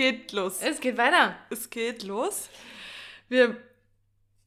[0.00, 0.58] geht los.
[0.62, 1.36] Es geht weiter.
[1.50, 2.48] Es geht los.
[3.28, 3.56] Wir.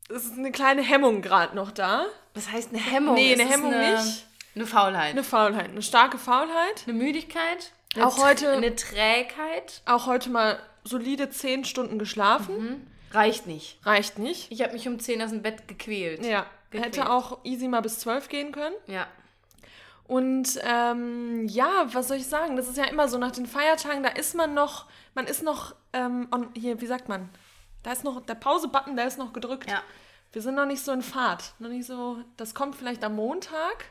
[0.10, 2.06] Es ist eine kleine Hemmung gerade noch da.
[2.34, 3.16] Was heißt eine Hemmung?
[3.16, 4.26] Nee, eine Hemmung eine, nicht.
[4.56, 5.12] Eine Faulheit.
[5.12, 6.84] Eine Faulheit, eine starke Faulheit.
[6.86, 7.72] Eine Müdigkeit.
[8.02, 9.82] Auch Eine heute- Tr- Eine Trägheit.
[9.86, 12.58] Auch heute mal solide zehn Stunden geschlafen.
[12.58, 12.88] Mhm.
[13.12, 13.78] Reicht nicht.
[13.86, 14.52] Reicht nicht.
[14.52, 16.26] Ich habe mich um 10 aus dem Bett gequält.
[16.26, 16.48] Ja.
[16.72, 16.98] Gequält.
[16.98, 18.74] Hätte auch easy mal bis zwölf gehen können.
[18.88, 19.06] Ja.
[20.06, 22.58] Und ähm, ja, was soll ich sagen?
[22.58, 24.86] Das ist ja immer so nach den Feiertagen, da ist man noch,
[25.16, 27.30] man ist noch, ähm, on, hier, wie sagt man?
[27.84, 29.70] Da ist noch, der Pause-Button, der ist noch gedrückt.
[29.70, 29.82] Ja.
[30.32, 31.54] Wir sind noch nicht so in Fahrt.
[31.60, 33.86] Noch nicht so, das kommt vielleicht am Montag.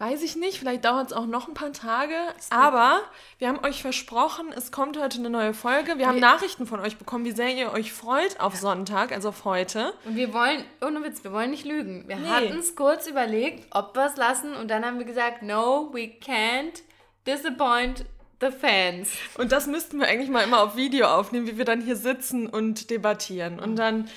[0.00, 2.14] Weiß ich nicht, vielleicht dauert es auch noch ein paar Tage.
[2.50, 3.00] Aber
[3.38, 5.98] wir haben euch versprochen, es kommt heute eine neue Folge.
[5.98, 9.30] Wir haben Wir- Nachrichten von euch bekommen, wie sehr ihr euch freut auf Sonntag, also
[9.30, 9.92] auf heute.
[10.04, 12.06] Und wir wollen, ohne Witz, wir wollen nicht lügen.
[12.06, 12.28] Wir Nee.
[12.28, 16.12] hatten es kurz überlegt, ob wir es lassen und dann haben wir gesagt, no, we
[16.24, 16.80] can't
[17.26, 18.04] disappoint
[18.40, 19.08] the fans.
[19.36, 22.46] Und das müssten wir eigentlich mal immer auf Video aufnehmen, wie wir dann hier sitzen
[22.46, 23.58] und debattieren.
[23.58, 24.08] Und dann,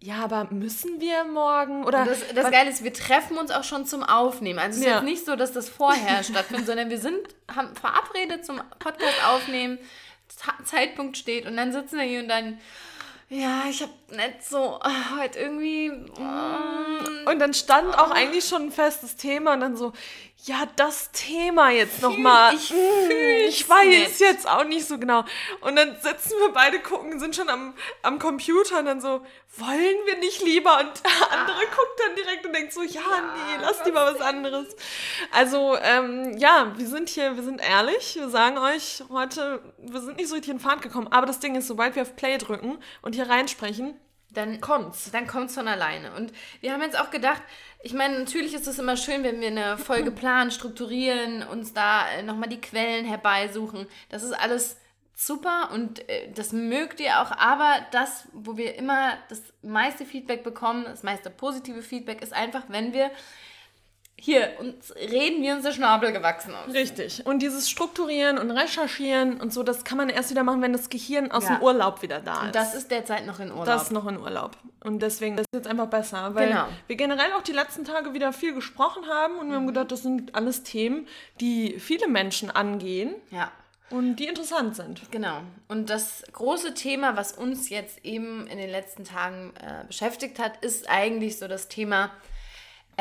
[0.00, 1.84] ja, aber müssen wir morgen?
[1.84, 4.58] Oder Und das, das Geile ist, wir treffen uns auch schon zum Aufnehmen.
[4.58, 4.94] Also es ist Ja.
[4.96, 7.16] jetzt nicht so, dass das vorher stattfindet, sondern wir sind
[7.54, 9.78] haben verabredet zum Podcast aufnehmen,
[10.64, 12.58] Zeitpunkt steht und dann sitzen wir hier und dann,
[13.28, 15.90] ja, ich habe nicht so ah, heute irgendwie.
[15.90, 19.92] mm, Und dann stand auch eigentlich schon ein festes Thema und dann so,
[20.44, 22.52] ja, das Thema jetzt nochmal.
[22.54, 24.20] ich fühl's Ich weiß nicht.
[24.20, 25.24] jetzt auch nicht so genau.
[25.60, 29.24] Und dann sitzen wir beide gucken, sind schon am, am Computer und dann so,
[29.56, 30.80] wollen wir nicht lieber?
[30.80, 34.74] Und der andere guckt dann direkt und denkt so, ja, nee, lass lieber was anderes.
[35.30, 38.16] Also, ähm, ja, wir sind hier, wir sind ehrlich.
[38.16, 41.06] Wir sagen euch heute, wir sind nicht so richtig in Fahrt gekommen.
[41.08, 43.96] Aber das Ding ist, sobald wir auf Play drücken und hier reinsprechen,
[44.34, 45.10] dann kommt's.
[45.10, 46.12] Dann kommt es von alleine.
[46.14, 47.42] Und wir haben jetzt auch gedacht,
[47.82, 52.08] ich meine, natürlich ist es immer schön, wenn wir eine Folge planen, strukturieren, uns da
[52.10, 53.86] äh, nochmal die Quellen herbeisuchen.
[54.08, 54.76] Das ist alles
[55.14, 57.32] super und äh, das mögt ihr auch.
[57.32, 62.64] Aber das, wo wir immer das meiste Feedback bekommen, das meiste positive Feedback, ist einfach,
[62.68, 63.10] wenn wir
[64.24, 66.74] hier uns reden, wie unser Schnabel gewachsen ist.
[66.76, 67.26] Richtig.
[67.26, 70.90] Und dieses Strukturieren und Recherchieren und so, das kann man erst wieder machen, wenn das
[70.90, 71.56] Gehirn aus Ja.
[71.56, 72.42] dem Urlaub wieder da ist.
[72.44, 73.66] Und das ist derzeit noch in Urlaub.
[73.66, 74.56] Das ist noch in Urlaub.
[74.84, 76.68] Und deswegen ist es jetzt einfach besser, weil Genau.
[76.86, 80.02] wir generell auch die letzten Tage wieder viel gesprochen haben und wir haben gedacht, das
[80.02, 81.08] sind alles Themen,
[81.40, 83.50] die viele Menschen angehen ja.
[83.90, 85.02] und die interessant sind.
[85.10, 85.38] Genau.
[85.66, 90.58] Und das große Thema, was uns jetzt eben in den letzten Tagen äh, beschäftigt hat,
[90.64, 92.10] ist eigentlich so das Thema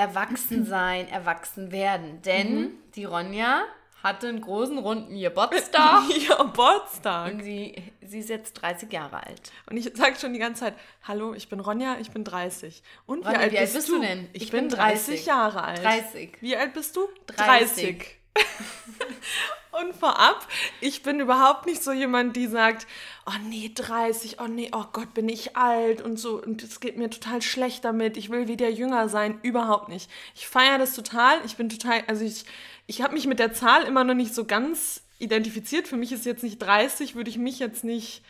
[0.01, 2.22] Erwachsensein, Erwachsenwerden.
[2.23, 3.63] Denn die Ronja
[4.01, 6.03] hatte einen großen runden Geburtstag.
[6.28, 7.34] Ja, Geburtstag.
[7.34, 9.51] Und sie, sie ist jetzt 30 Jahre alt.
[9.69, 10.73] Und ich sage schon die ganze Zeit,
[11.03, 12.81] hallo, ich bin Ronja, ich bin 30.
[13.06, 14.28] Und Ronja, wie alt bist du denn?
[14.34, 15.25] Ich, Ich bin bin 30 30.
[15.28, 15.84] Jahre alt.
[15.84, 16.38] 30.
[16.41, 17.07] Wie alt bist du?
[17.28, 18.18] 30.
[19.81, 20.47] Und vorab,
[20.80, 22.86] ich bin überhaupt nicht so jemand, die sagt,
[23.25, 26.42] oh nee, 30, oh nee, oh Gott, bin ich alt und so.
[26.42, 28.18] Und es geht mir total schlecht damit.
[28.18, 29.40] Ich will wieder jünger sein.
[29.42, 30.09] Überhaupt nicht.
[30.36, 31.38] Ich feiere das total.
[31.46, 32.46] Ich bin total, also ich,
[32.88, 35.88] ich habe mich mit der Zahl immer noch nicht so ganz identifiziert.
[35.88, 38.24] Für mich ist jetzt nicht 30, würde ich mich jetzt nicht,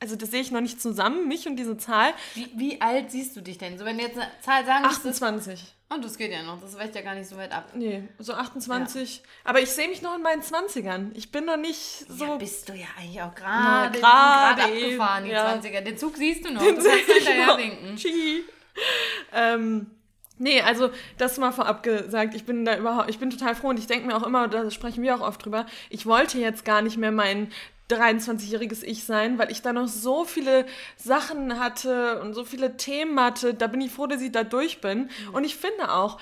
[0.00, 2.12] also das sehe ich noch nicht zusammen, mich und diese Zahl.
[2.34, 3.78] Wie, wie alt siehst du dich denn?
[3.78, 5.22] So, wenn du jetzt eine Zahl sagen müsstest.
[5.22, 5.75] 28.
[5.88, 7.70] Und das geht ja noch, das weicht ja gar nicht so weit ab.
[7.74, 9.22] Nee, so 28.
[9.44, 11.12] Aber ich sehe mich noch in meinen 20ern.
[11.14, 12.24] Ich bin noch nicht so.
[12.24, 15.54] Ja, bist du ja eigentlich auch gerade abgefahren, die ja.
[15.54, 15.82] 20er.
[15.82, 17.96] Den Zug siehst du noch, Den du kannst ich hinterher winken.
[19.32, 19.86] Ähm,
[20.38, 23.78] nee, also das mal vorab gesagt, ich bin da überhaupt, ich bin total froh und
[23.78, 26.82] ich denke mir auch immer, da sprechen wir auch oft drüber, ich wollte jetzt gar
[26.82, 27.52] nicht mehr mein
[27.90, 30.66] 23-jähriges Ich sein, weil ich da noch so viele
[30.96, 34.80] Sachen hatte und so viele Themen hatte, da bin ich froh, dass ich da durch
[34.80, 35.10] bin.
[35.32, 36.18] Und ich finde auch,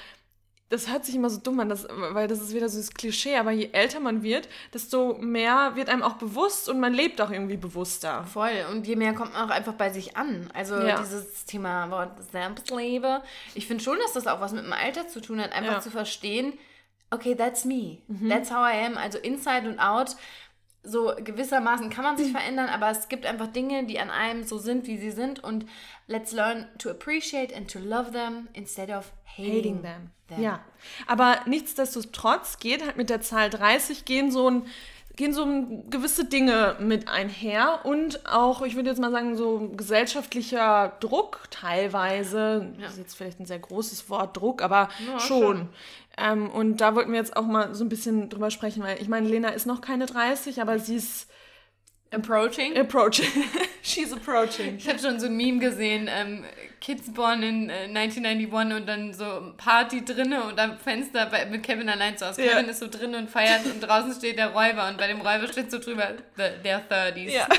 [0.70, 3.36] das hört sich immer so dumm an, das, weil das ist wieder so das Klischee,
[3.36, 7.30] aber je älter man wird, desto mehr wird einem auch bewusst und man lebt auch
[7.30, 8.24] irgendwie bewusster.
[8.24, 8.64] Voll.
[8.72, 10.50] Und je mehr kommt man auch einfach bei sich an.
[10.52, 10.98] Also Ja.
[11.00, 13.22] dieses Thema Wort Selbstliebe.
[13.54, 15.80] Ich finde schon, dass das auch was mit dem Alter zu tun hat, einfach Ja.
[15.80, 16.54] zu verstehen,
[17.10, 17.98] okay, that's me.
[18.28, 18.96] That's how I am.
[18.96, 20.16] Also inside und out.
[20.84, 24.58] So gewissermaßen kann man sich verändern, aber es gibt einfach Dinge, die an einem so
[24.58, 25.42] sind, wie sie sind.
[25.42, 25.66] Und
[26.06, 30.10] let's learn to appreciate and to love them instead of hating, hating them.
[30.38, 30.60] Ja,
[31.06, 34.66] aber nichtsdestotrotz geht halt mit der Zahl 30 gehen so ein
[35.16, 35.46] gehen so
[35.90, 42.72] gewisse Dinge mit einher und auch, ich würde jetzt mal sagen, so gesellschaftlicher Druck teilweise,
[42.80, 45.40] das ist jetzt vielleicht ein sehr großes Wort, Druck, aber Ja, schon.
[45.40, 45.68] schon.
[46.18, 49.08] Ähm, und da wollten wir jetzt auch mal so ein bisschen drüber sprechen, weil ich
[49.08, 51.28] meine, Lena ist noch keine 30, aber sie ist
[52.10, 52.76] Approaching.
[52.78, 53.26] approaching.
[53.82, 54.76] She's approaching.
[54.76, 56.44] Ich habe schon so ein Meme gesehen, ähm,
[56.84, 61.62] Kids Born in äh, 1991 und dann so Party drinnen und am Fenster bei, mit
[61.62, 62.44] Kevin allein zu Hause.
[62.44, 62.52] Ja.
[62.52, 65.48] Kevin ist so drin und feiert und draußen steht der Räuber und bei dem Räuber
[65.48, 67.30] steht so drüber, the, der 30s.
[67.30, 67.46] Ja.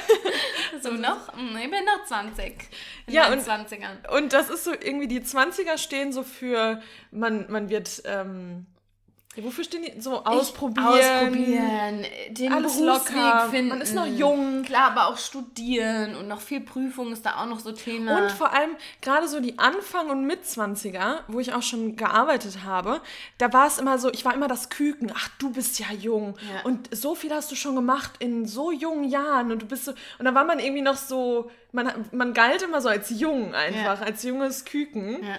[0.82, 1.32] So noch?
[1.34, 2.54] Hm, Ich bin noch 20.
[3.08, 4.08] In Ja, und- 20ern.
[4.14, 6.82] Und das ist so irgendwie, die 20er stehen so für,
[7.12, 8.66] man, man wird, ähm,
[9.44, 10.00] wofür stehen die?
[10.02, 10.86] So ausprobieren.
[10.88, 13.48] Ausprobieren, den Alles Berufsweg locker.
[13.50, 13.70] finden.
[13.70, 14.64] Man ist noch jung.
[14.64, 18.18] Klar, aber auch studieren und noch viel Prüfung ist da auch noch so Thema.
[18.24, 18.72] Und vor allem
[19.02, 23.02] gerade so die Anfang- und Mitzwanziger, wo ich auch schon gearbeitet habe,
[23.38, 25.12] da war es immer so, ich war immer das Küken.
[25.16, 26.36] Ach, du bist ja jung.
[26.54, 26.62] Ja.
[26.64, 29.52] Und so viel hast du schon gemacht in so jungen Jahren.
[29.52, 32.82] Und du bist so, und da war man irgendwie noch so, man, man galt immer
[32.82, 34.06] so als jung einfach, Ja.
[34.06, 35.24] als junges Küken.
[35.24, 35.36] Ja.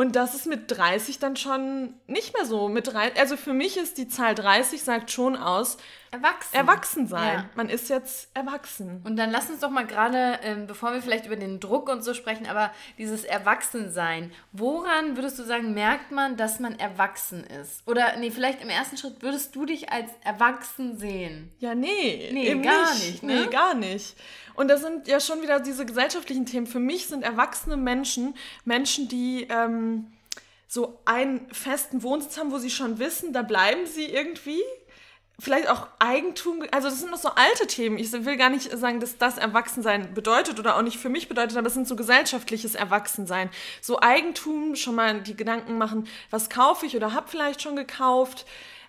[0.00, 2.70] Und das ist mit 30 dann schon nicht mehr so.
[2.70, 5.76] Mit drei, also für mich ist die Zahl 30, sagt schon aus,
[6.12, 6.56] Erwachsen.
[6.56, 7.38] erwachsen sein.
[7.38, 7.50] Ja.
[7.54, 9.00] Man ist jetzt erwachsen.
[9.04, 12.02] Und dann lass uns doch mal gerade, ähm, bevor wir vielleicht über den Druck und
[12.02, 14.32] so sprechen, aber dieses Erwachsensein.
[14.52, 17.86] Woran würdest du sagen, merkt man, dass man erwachsen ist?
[17.86, 21.52] Oder nee, vielleicht im ersten Schritt würdest du dich als erwachsen sehen?
[21.60, 22.30] Ja, nee.
[22.32, 23.42] Nee, eben gar nicht, ne?
[23.42, 24.16] Nee, gar nicht.
[24.54, 26.66] Und das sind ja schon wieder diese gesellschaftlichen Themen.
[26.66, 28.34] Für mich sind erwachsene Menschen
[28.64, 30.06] Menschen, die ähm,
[30.66, 34.62] so einen festen Wohnsitz haben, wo sie schon wissen, da bleiben sie irgendwie.
[35.40, 37.98] Vielleicht auch Eigentum, also das sind noch so alte Themen.
[37.98, 41.56] Ich will gar nicht sagen, dass das Erwachsensein bedeutet oder auch nicht für mich bedeutet,
[41.56, 43.48] aber es sind so gesellschaftliches Erwachsensein.
[43.80, 48.44] So Eigentum, schon mal die Gedanken machen, was kaufe ich oder habe vielleicht schon gekauft.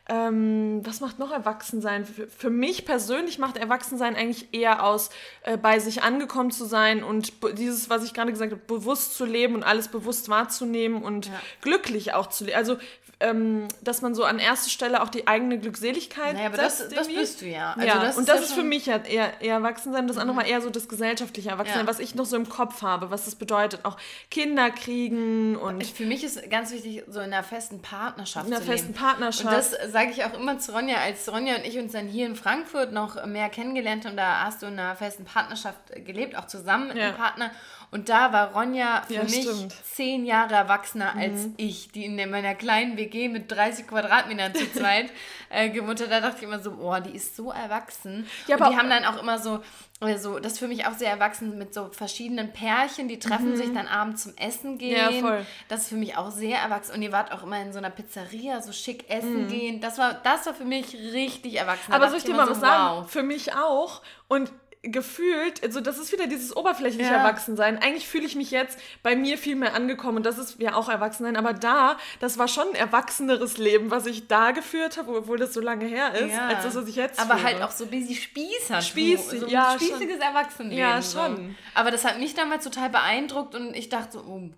[0.10, 2.06] Ähm, was macht noch Erwachsensein?
[2.06, 5.12] Für, für mich persönlich macht Erwachsensein eigentlich eher aus,
[5.44, 9.26] äh, bei sich angekommen zu sein und dieses, was ich gerade gesagt habe, bewusst zu
[9.26, 11.34] leben und alles bewusst wahrzunehmen und Ja.
[11.62, 12.58] glücklich auch zu leben.
[12.58, 12.78] Also,
[13.22, 16.92] ähm, dass man so an erster Stelle auch die eigene Glückseligkeit Naja, aber das, setzt
[16.98, 17.20] das irgendwie.
[17.22, 17.74] bist du ja.
[17.74, 18.70] Also ja, das und das ja ist für Mhm.
[18.70, 20.08] mich ja eher, eher Erwachsensein.
[20.08, 21.90] Das andere war eher so das gesellschaftliche Erwachsensein, Ja.
[21.90, 23.82] was ich noch so im Kopf habe, was das bedeutet.
[23.84, 23.98] Auch
[24.30, 28.62] Kinder kriegen und Für mich ist ganz wichtig, so in einer festen Partnerschaft in einer
[28.64, 29.00] festen leben.
[29.00, 29.46] Partnerschaft.
[29.46, 32.26] Und das sage ich auch immer zu Ronja, als Ronja und ich uns dann hier
[32.26, 36.48] in Frankfurt noch mehr kennengelernt haben, da hast du in einer festen Partnerschaft gelebt, auch
[36.48, 37.08] zusammen mit Ja.
[37.08, 37.52] einem Partner.
[37.92, 39.64] Und da war Ronja für Ja, mich stimmt.
[39.66, 39.70] Mhm.
[39.84, 45.12] zehn Jahre erwachsener als ich, die in meiner kleinen WG mit 30 Quadratmetern zu zweit
[45.50, 46.10] äh, gewohnt hat.
[46.10, 48.28] Da dachte ich immer so, boah, die ist so erwachsen.
[48.48, 49.60] Ja, und aber die haben dann auch immer so,
[50.00, 53.58] äh, so, das ist für mich auch sehr erwachsen mit so verschiedenen Pärchen, die treffen
[53.58, 54.92] sich dann abends zum Essen gehen.
[55.10, 55.16] Mhm.
[55.16, 55.46] Ja, voll.
[55.68, 56.96] Das ist für mich auch sehr erwachsen.
[56.96, 59.48] Und ihr wart auch immer in so einer Pizzeria, so schick essen Mhm.
[59.50, 59.82] gehen.
[59.82, 61.92] Das war, das war für mich richtig erwachsen.
[61.92, 63.02] Aber soll ich dir immer mal was so, sagen?
[63.02, 63.12] Wow.
[63.12, 64.02] Für mich auch.
[64.30, 64.50] Und
[64.84, 67.18] gefühlt, also das ist wieder dieses oberflächliche Ja.
[67.18, 67.78] Erwachsensein.
[67.78, 70.90] Eigentlich fühle ich mich jetzt bei mir viel mehr angekommen und das ist ja auch
[70.90, 71.38] Erwachsensein.
[71.38, 75.54] Aber da, das war schon ein erwachseneres Leben, was ich da geführt habe, obwohl das
[75.54, 76.48] so lange her ist, Ja.
[76.48, 77.44] als das, was ich jetzt Aber führe.
[77.54, 78.82] halt auch so ein bisschen Spießer.
[78.82, 80.84] Spießig, so ein ja, spießiges Erwachsenenleben.
[80.84, 81.20] Ja, So.
[81.20, 81.56] schon.
[81.76, 84.50] Aber das hat mich damals total beeindruckt und ich dachte so, oh,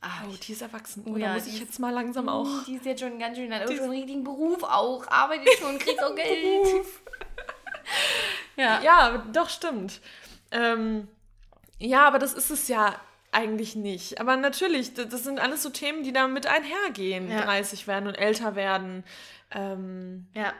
[0.00, 1.02] ah, Oh, die ist erwachsen.
[1.06, 2.46] Oh Oh, da ja, muss ich jetzt mal langsam auch.
[2.68, 5.76] die ist jetzt schon ganz schön, hat auch schon einen richtigen Beruf auch, arbeitet schon,
[5.76, 6.84] kriegt auch Geld.
[8.56, 8.80] Ja.
[8.82, 10.00] Ja, doch, stimmt.
[10.50, 11.08] Ähm,
[11.78, 12.94] ja, aber das ist es ja
[13.32, 14.20] eigentlich nicht.
[14.20, 17.30] Aber natürlich, das sind alles so Themen, die da mit einhergehen.
[17.30, 17.42] Ja.
[17.42, 19.04] 30 werden und älter werden.
[19.52, 20.52] Ähm, Ja,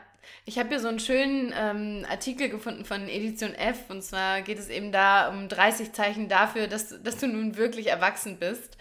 [0.44, 4.58] ich habe hier so einen schönen ähm, Artikel gefunden von Edition F und zwar geht
[4.58, 8.76] es eben da um 30 Zeichen dafür, dass, dass du nun wirklich erwachsen bist.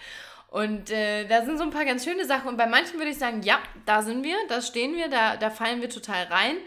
[0.49, 3.19] Und äh, da sind so ein paar ganz schöne Sachen und bei manchen würde ich
[3.19, 6.57] sagen, ja, da sind wir, da stehen wir, da, da fallen wir total rein.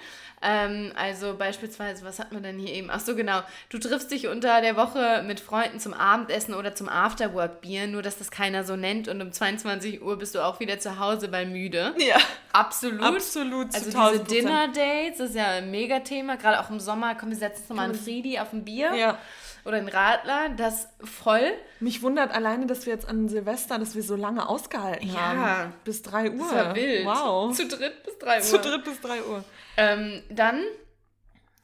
[0.43, 2.91] Ähm, also beispielsweise, was hatten wir denn hier eben?
[2.91, 3.43] Ach so, genau.
[3.69, 8.19] Du triffst dich unter der Woche mit Freunden zum Abendessen oder zum Afterwork-Bier, nur dass
[8.19, 11.47] das keiner so nennt und um 22 Uhr bist du auch wieder zu Hause, weil
[11.47, 11.95] müde.
[11.99, 12.17] ja,
[12.53, 13.03] Absolut.
[13.03, 13.67] absolut.
[13.75, 14.45] Also zu diese 1000 Prozent.
[14.45, 17.15] Dinner-Dates ist ja ein Megathema, gerade auch im Sommer.
[17.15, 19.19] Komm, wir setzen uns nochmal einen Friedi auf ein Bier Ja.
[19.65, 21.53] Oder einen Radler, das voll.
[21.81, 25.21] Mich wundert alleine, dass wir jetzt an Silvester, dass wir so lange ausgehalten Ja.
[25.37, 25.73] haben.
[25.85, 26.39] Bis 3 Uhr.
[26.39, 27.07] Das war wild.
[27.07, 27.57] Wow.
[27.57, 28.43] Zu dritt bis drei Uhr.
[28.43, 29.45] Zu dritt bis 3 Uhr.
[29.77, 30.63] Ähm, dann,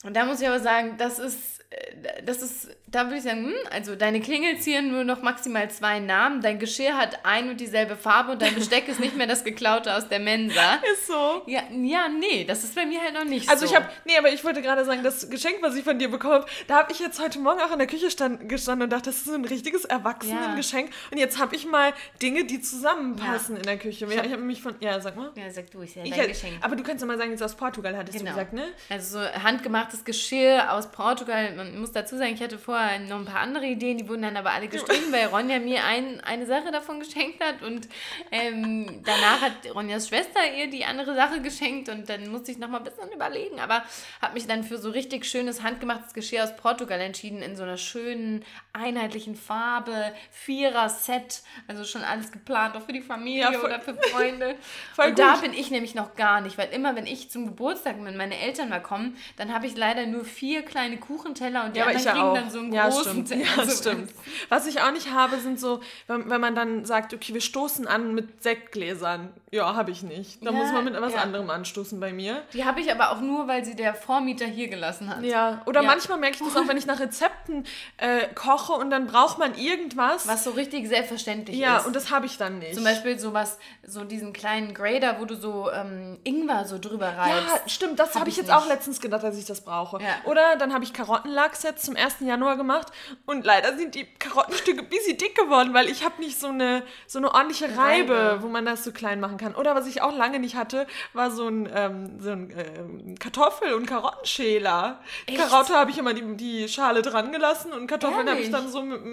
[0.05, 3.45] und da muss ich aber sagen, das ist, äh, das ist, da würde ich sagen,
[3.47, 7.59] hm, also deine Klingel ziehen nur noch maximal zwei Namen, dein Geschirr hat ein und
[7.59, 10.79] dieselbe Farbe und dein Besteck ist nicht mehr das geklaute aus der Mensa.
[10.93, 11.43] Ist so.
[11.45, 13.71] Ja, ja, nee, das ist bei mir halt noch nicht Also so.
[13.71, 16.33] ich habe, nee, aber ich wollte gerade sagen, das Geschenk, was ich von dir bekommen
[16.35, 19.05] habe, da habe ich jetzt heute Morgen auch in der Küche stand, gestanden und dachte,
[19.11, 20.89] das ist so ein richtiges Erwachsenengeschenk.
[21.11, 24.05] Und jetzt habe ich mal Dinge, die zusammenpassen in der Küche.
[24.07, 25.31] Ja, ich habe mich von, ja, sag mal.
[25.35, 26.53] Ja, sag du, ist ja Ich dein hätte- Geschenk.
[26.61, 28.31] aber du kannst ja mal sagen, jetzt aus Portugal hattest Genau.
[28.31, 28.63] du gesagt, ne?
[28.89, 31.55] Also so handgemacht handgemachtes Geschirr aus Portugal.
[31.55, 34.37] Man muss dazu sagen, ich hatte vorher noch ein paar andere Ideen, die wurden dann
[34.37, 37.87] aber alle gestrichen, weil Ronja mir ein, eine Sache davon geschenkt hat und
[38.31, 42.69] ähm, danach hat Ronjas Schwester ihr die andere Sache geschenkt und dann musste ich noch
[42.69, 43.83] mal ein bisschen überlegen, aber
[44.21, 47.77] habe mich dann für so richtig schönes handgemachtes Geschirr aus Portugal entschieden, in so einer
[47.77, 53.95] schönen, einheitlichen Farbe, Vierer-Set, also schon alles geplant, auch für die Familie ja, oder für
[53.95, 54.55] Freunde.
[54.97, 55.19] und gut.
[55.19, 58.37] da bin ich nämlich noch gar nicht, weil immer, wenn ich zum Geburtstag, wenn meine
[58.37, 62.05] Eltern mal kommen, dann habe ich leider nur vier kleine Kuchenteller und die ja, anderen
[62.05, 62.33] kriegen auch.
[62.35, 63.27] dann so einen ja, großen stimmt.
[63.29, 63.65] Teller.
[63.65, 64.11] Ja, stimmt.
[64.49, 67.87] Was ich auch nicht habe, sind so, wenn, wenn man dann sagt, okay, wir stoßen
[67.87, 69.29] an mit Sektgläsern.
[69.51, 70.45] Ja, habe ich nicht.
[70.45, 72.43] Da ja, muss man mit etwas anderem anstoßen bei mir.
[72.53, 75.23] Die habe ich aber auch nur, weil sie der Vormieter hier gelassen hat.
[75.23, 77.65] Ja, oder manchmal merke ich das auch, wenn ich nach Rezepten
[77.97, 80.27] äh, koche und dann braucht man irgendwas.
[80.27, 81.81] Was so richtig selbstverständlich ja, ist.
[81.81, 82.75] Ja, und das habe ich dann nicht.
[82.75, 87.55] Zum Beispiel sowas, so diesen kleinen Grader, wo du so ähm, Ingwer so drüber reibst.
[87.55, 88.55] Ja, stimmt, das habe hab ich jetzt nicht.
[88.55, 90.01] auch letztens gedacht, dass ich das brauche.
[90.01, 90.17] Ja.
[90.25, 92.21] Oder dann habe ich Karottenlachs jetzt zum 1.
[92.21, 92.87] Januar gemacht
[93.25, 96.83] und leider sind die Karottenstücke ein bisschen dick geworden, weil ich habe nicht so eine,
[97.07, 99.55] so eine ordentliche Reibe, Reibe, wo man das so klein machen kann.
[99.55, 103.73] Oder was ich auch lange nicht hatte, war so ein, ähm, so ein äh, Kartoffel-
[103.73, 104.99] und Karottenschäler.
[105.27, 105.37] Echt?
[105.37, 108.81] Karotte habe ich immer die, die Schale dran gelassen und Kartoffeln habe ich dann so
[108.81, 109.03] mit,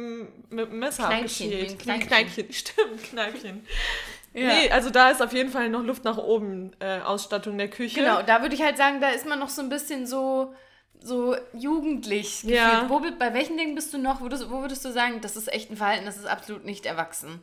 [0.51, 1.79] mit dem Messer Kneipchen, abgeschält.
[1.79, 2.09] Kneipchen.
[2.09, 3.67] Kneipchen, stimmt, Kneipchen.
[4.37, 4.49] Ja.
[4.49, 8.01] Nee, also da ist auf jeden Fall noch Luft nach oben, äh, Ausstattung der Küche.
[8.01, 10.55] Genau, da würde ich halt sagen, da ist man noch so ein bisschen so,
[11.01, 12.55] so jugendlich gefühlt.
[12.55, 12.85] Ja.
[12.89, 15.51] Wo, bei welchen Dingen bist du noch, wo, du, wo würdest du sagen, das ist
[15.51, 17.43] echt ein Verhalten, das ist absolut nicht erwachsen?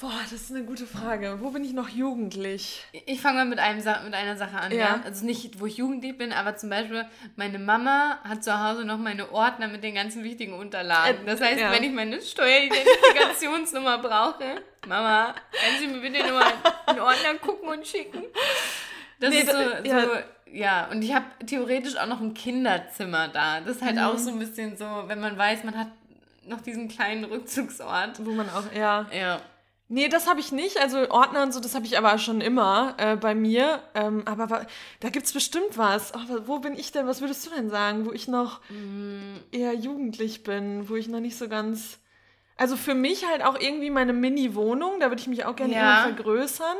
[0.00, 1.38] Boah, das ist eine gute Frage.
[1.40, 2.84] Wo bin ich noch jugendlich?
[3.06, 4.70] Ich fange mal mit, einem, mit einer Sache an.
[4.70, 4.78] Ja.
[4.78, 5.00] ja.
[5.04, 8.98] Also nicht, wo ich jugendlich bin, aber zum Beispiel, meine Mama hat zu Hause noch
[8.98, 11.26] meine Ordner mit den ganzen wichtigen Unterlagen.
[11.26, 11.72] Das heißt, ja.
[11.72, 16.42] wenn ich meine Steueridentifikationsnummer brauche, Mama, können Sie mir bitte nur
[16.86, 18.22] einen Ordner gucken und schicken?
[19.18, 20.02] Das nee, ist so, ja.
[20.02, 20.10] so
[20.52, 23.60] ja, und ich habe theoretisch auch noch ein Kinderzimmer da.
[23.60, 24.02] Das ist halt mhm.
[24.02, 25.88] auch so ein bisschen so, wenn man weiß, man hat
[26.46, 28.24] noch diesen kleinen Rückzugsort.
[28.24, 29.06] Wo man auch, ja.
[29.12, 29.40] Ja.
[29.90, 30.78] Nee, das habe ich nicht.
[30.78, 33.82] Also Ordner und so, das habe ich aber schon immer äh, bei mir.
[33.94, 34.66] Ähm, aber
[35.00, 36.12] da gibt es bestimmt was.
[36.14, 37.06] Oh, wo bin ich denn?
[37.06, 39.36] Was würdest du denn sagen, wo ich noch mm.
[39.50, 41.98] eher jugendlich bin, wo ich noch nicht so ganz.
[42.56, 46.02] Also für mich halt auch irgendwie meine Mini-Wohnung, da würde ich mich auch gerne ja.
[46.02, 46.76] vergrößern.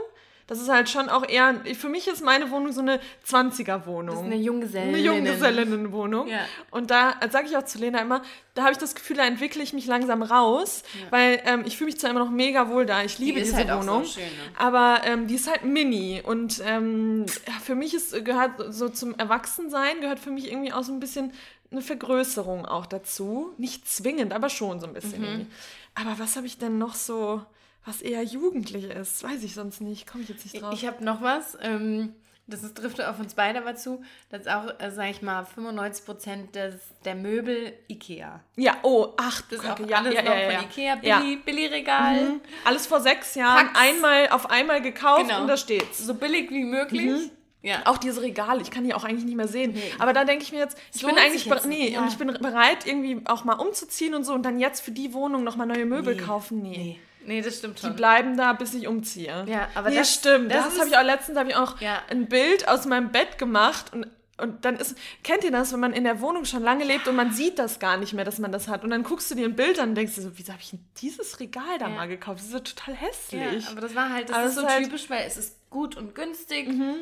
[0.49, 4.07] Das ist halt schon auch eher, für mich ist meine Wohnung so eine 20er-Wohnung.
[4.07, 4.89] Das ist eine Junggesellen.
[4.89, 6.27] Eine Junggesellinnenwohnung.
[6.27, 6.41] Ja.
[6.71, 8.23] Und da sage ich auch zu Lena immer,
[8.55, 11.13] da habe ich das Gefühl, da entwickle ich mich langsam raus, ja.
[11.13, 13.57] weil ähm, ich fühle mich zwar immer noch mega wohl da, ich liebe die diese
[13.57, 14.31] halt Wohnung, so schön, ne?
[14.57, 17.27] aber ähm, die ist halt mini und ähm,
[17.63, 21.33] für mich ist, gehört so zum Erwachsensein, gehört für mich irgendwie auch so ein bisschen
[21.71, 23.53] eine Vergrößerung auch dazu.
[23.59, 25.21] Nicht zwingend, aber schon so ein bisschen.
[25.21, 25.47] Mhm.
[25.95, 27.43] Aber was habe ich denn noch so
[27.85, 29.23] was eher jugendlich ist.
[29.23, 30.07] Weiß ich sonst nicht.
[30.07, 30.75] Komme ich jetzt nicht drauf.
[30.75, 31.57] Ich habe noch was.
[31.63, 32.15] Ähm,
[32.49, 34.03] das ist, trifft auf uns beide aber zu.
[34.31, 36.59] Das ist auch, äh, sag ich mal, 95 Prozent
[37.05, 38.41] der Möbel Ikea.
[38.57, 40.95] Ja, oh, ach, das ist auch ja, alles ja, noch ja, von Ikea.
[40.97, 42.23] Billy, Billy Regal.
[42.23, 42.41] Mhm.
[42.65, 43.67] Alles vor sechs Jahren.
[43.67, 43.79] Pax.
[43.79, 45.43] Einmal auf einmal gekauft genau.
[45.43, 45.99] und da steht's.
[45.99, 47.03] So billig wie möglich.
[47.03, 47.31] Mhm.
[47.61, 47.83] Ja.
[47.85, 49.73] Auch diese Regale, ich kann die auch eigentlich nicht mehr sehen.
[49.73, 49.93] Nee.
[49.99, 52.01] Aber da denke ich mir jetzt, ich bin eigentlich jetzt nee, ja.
[52.01, 55.13] und ich bin bereit, irgendwie auch mal umzuziehen und so und dann jetzt für die
[55.13, 56.23] Wohnung nochmal neue Möbel nee.
[56.23, 56.63] kaufen.
[56.63, 56.69] Nee.
[56.79, 57.01] nee.
[57.29, 57.91] Nee, das stimmt schon.
[57.91, 59.45] Die bleiben da, bis ich umziehe.
[59.47, 60.51] Ja, aber nee, das stimmt.
[60.51, 62.03] Das, das habe ich auch letztens habe ich auch ja.
[62.09, 64.07] ein Bild aus meinem Bett gemacht und
[64.41, 67.17] und dann ist, kennt ihr das, wenn man in der Wohnung schon lange lebt und
[67.17, 68.85] man sieht das gar nicht mehr, dass man das hat.
[68.85, 70.79] Und dann guckst du dir ein Bild an und denkst dir so, wieso habe ich
[71.01, 71.95] dieses Regal da ja.
[71.95, 72.39] mal gekauft?
[72.39, 73.65] Das ist ja total hässlich.
[73.65, 75.97] Ja, aber das war halt, das aber ist so halt typisch, weil es ist gut
[75.97, 76.69] und günstig.
[76.69, 76.95] Mhm.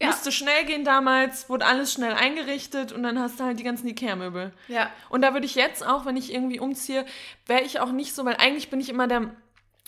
[0.00, 0.08] Ja.
[0.08, 3.86] Musste schnell gehen damals, wurde alles schnell eingerichtet und dann hast du halt die ganzen
[3.86, 4.52] Ikea-Möbel.
[4.66, 4.90] Ja.
[5.08, 7.06] Und da würde ich jetzt auch, wenn ich irgendwie umziehe,
[7.46, 9.30] wäre ich auch nicht so, weil eigentlich bin ich immer der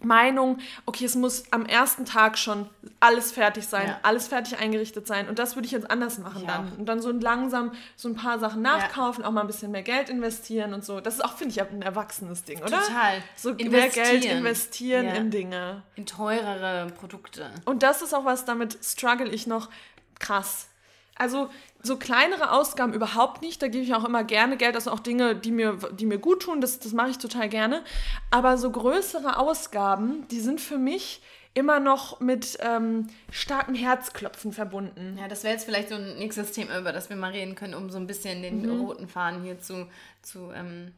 [0.03, 4.01] Meinung, okay, es muss am ersten Tag schon alles fertig sein, ja.
[4.03, 5.29] alles fertig eingerichtet sein.
[5.29, 6.69] Und das würde ich jetzt anders machen ich dann.
[6.69, 6.79] Auch.
[6.79, 9.29] Und dann so langsam so ein paar Sachen nachkaufen, ja.
[9.29, 11.01] auch mal ein bisschen mehr Geld investieren und so.
[11.01, 12.81] Das ist auch, finde ich, ein erwachsenes Ding, oder?
[12.81, 13.23] Total.
[13.37, 15.15] So mehr Geld investieren ja.
[15.15, 15.83] in Dinge.
[15.95, 17.51] In teurere Produkte.
[17.65, 19.71] Und das ist auch was, damit struggle ich noch
[20.19, 20.69] krass.
[21.16, 21.49] Also
[21.83, 23.62] so kleinere Ausgaben überhaupt nicht.
[23.62, 24.75] Da gebe ich auch immer gerne Geld.
[24.75, 26.61] Das sind auch Dinge, die mir, die mir gut tun.
[26.61, 27.85] Das, das mache ich total gerne.
[28.30, 31.23] Aber so größere Ausgaben, die sind für mich
[31.54, 35.16] immer noch mit ähm, starkem Herzklopfen verbunden.
[35.18, 37.75] Ja, das wäre jetzt vielleicht so ein nächstes Thema, über das wir mal reden können,
[37.75, 38.80] um so ein bisschen den mhm.
[38.80, 39.87] roten Faden hier zu,
[40.21, 40.92] zu, ähm,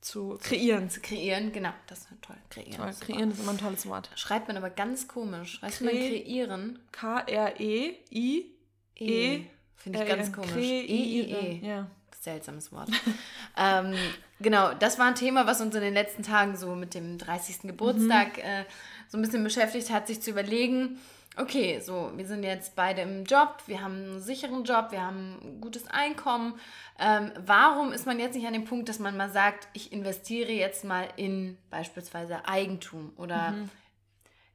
[0.00, 0.88] zu kreieren.
[0.88, 1.72] Zu kreieren, genau.
[1.88, 2.36] Das ist toll.
[2.48, 2.76] Kreieren.
[2.76, 2.92] Toll.
[3.00, 4.08] Kreieren ist immer ein tolles Wort.
[4.14, 5.54] Schreibt man aber ganz komisch.
[5.54, 6.78] Schreibt Kre man kreieren.
[6.92, 8.57] K-R-E-I.
[8.98, 9.44] E.
[9.76, 10.56] Finde ich äh, ganz komisch.
[10.56, 11.66] E-I-E.
[11.66, 11.86] Ja.
[12.20, 12.90] Seltsames Wort.
[13.56, 13.94] ähm,
[14.40, 17.60] genau, das war ein Thema, was uns in den letzten Tagen so mit dem 30.
[17.62, 18.42] Geburtstag mhm.
[18.42, 18.64] äh,
[19.08, 20.98] so ein bisschen beschäftigt hat, sich zu überlegen,
[21.36, 25.38] okay, so, wir sind jetzt beide im Job, wir haben einen sicheren Job, wir haben
[25.42, 26.58] ein gutes Einkommen.
[26.98, 30.52] Ähm, warum ist man jetzt nicht an dem Punkt, dass man mal sagt, ich investiere
[30.52, 33.70] jetzt mal in beispielsweise Eigentum oder mhm.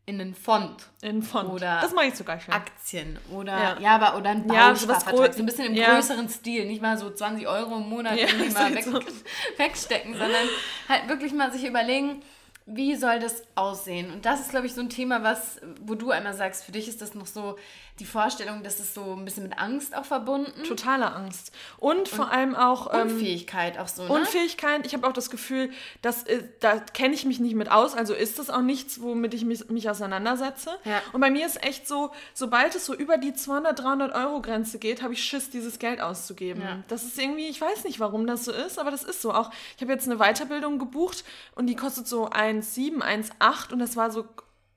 [0.06, 0.90] In einen Fond?
[1.02, 1.50] In einen Fond.
[1.50, 2.54] Oder das mache ich sogar schon.
[2.54, 4.52] Aktien oder ja, ja aber oder ein.
[4.52, 5.96] Ja, so ein bisschen im ja.
[5.96, 6.66] größeren Stil.
[6.66, 9.00] Nicht mal so 20 Euro im Monat ja, irgendwie mal weg, so.
[9.58, 10.48] wegstecken, sondern
[10.90, 12.22] halt wirklich mal sich überlegen,
[12.66, 14.12] wie soll das aussehen?
[14.12, 16.88] Und das ist, glaube ich, so ein Thema, was, wo du einmal sagst, für dich
[16.88, 17.58] ist das noch so
[18.00, 20.64] die Vorstellung, dass es so ein bisschen mit Angst auch verbunden.
[20.64, 21.52] Totale Angst.
[21.78, 22.92] Und, und vor allem auch.
[22.92, 24.04] Ähm, Unfähigkeit auch so.
[24.04, 24.10] Ne?
[24.10, 24.86] Unfähigkeit.
[24.86, 25.70] Ich habe auch das Gefühl,
[26.02, 29.36] dass, äh, da kenne ich mich nicht mit aus, also ist das auch nichts, womit
[29.36, 30.72] ich mich, mich auseinandersetze.
[30.86, 31.02] Ja.
[31.12, 34.80] Und bei mir ist echt so, sobald es so über die 200, 300 Euro Grenze
[34.80, 36.64] geht, habe ich Schiss, dieses Geld auszugeben.
[36.64, 36.84] Ja.
[36.88, 39.32] Das ist irgendwie, ich weiß nicht, warum das so ist, aber das ist so.
[39.32, 41.24] Auch ich habe jetzt eine Weiterbildung gebucht
[41.54, 44.26] und die kostet so 1,7, 1,8 und das war so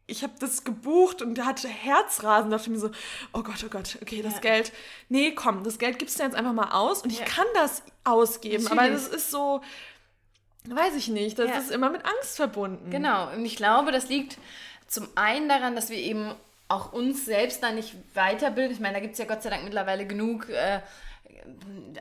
[0.07, 2.91] ich habe das gebucht und hatte Herzrasen, dachte mir so,
[3.33, 4.41] oh Gott, oh Gott, okay, das ja.
[4.41, 4.73] Geld,
[5.09, 8.65] nee, komm, das Geld gibst du jetzt einfach mal aus und ich kann das ausgeben,
[8.65, 8.81] Natürlich.
[8.81, 9.63] aber das ist so,
[10.65, 11.59] weiß ich nicht, das ja.
[11.59, 12.91] ist immer mit Angst verbunden.
[12.91, 14.39] Genau, und ich glaube, das liegt
[14.87, 16.33] zum einen daran, dass wir eben
[16.69, 18.73] auch uns selbst da nicht weiterbilden.
[18.73, 20.81] Ich meine, da gibt es ja Gott sei Dank mittlerweile genug äh,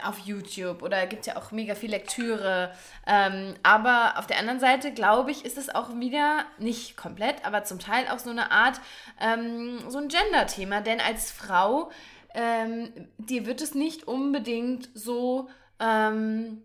[0.04, 2.72] auf YouTube oder gibt ja auch mega viel Lektüre.
[3.08, 7.64] Ähm, aber auf der anderen Seite, glaube ich, ist es auch wieder nicht komplett, aber
[7.64, 8.80] zum Teil auch so eine Art,
[9.20, 10.82] ähm, so ein Gender-Thema.
[10.82, 11.92] Denn als Frau,
[12.34, 15.50] ähm, dir wird es nicht unbedingt so
[15.80, 16.65] ähm,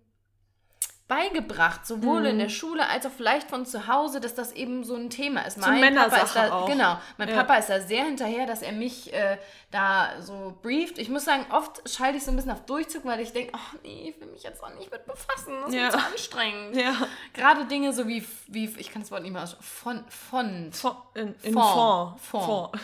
[1.11, 2.26] beigebracht, sowohl mhm.
[2.26, 5.40] in der Schule als auch vielleicht von zu Hause, dass das eben so ein Thema
[5.40, 5.59] ist.
[5.59, 6.67] Mein Papa ist da, auch.
[6.69, 7.35] genau, mein ja.
[7.35, 9.37] Papa ist da sehr hinterher, dass er mich äh,
[9.73, 10.99] da so brieft.
[10.99, 13.79] Ich muss sagen, oft schalte ich so ein bisschen auf Durchzug, weil ich denke, oh
[13.83, 15.88] nee, ich will mich jetzt auch nicht mit befassen, das ja.
[15.88, 16.76] ist mir zu anstrengend.
[16.76, 16.95] Ja.
[17.35, 20.97] Gerade Dinge so wie, wie, ich kann das Wort nicht mehr aussprechen, Fond, Fond, Fond,
[21.14, 22.81] in, in Fond, Fond, Fond.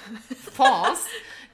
[0.52, 1.06] Fonds.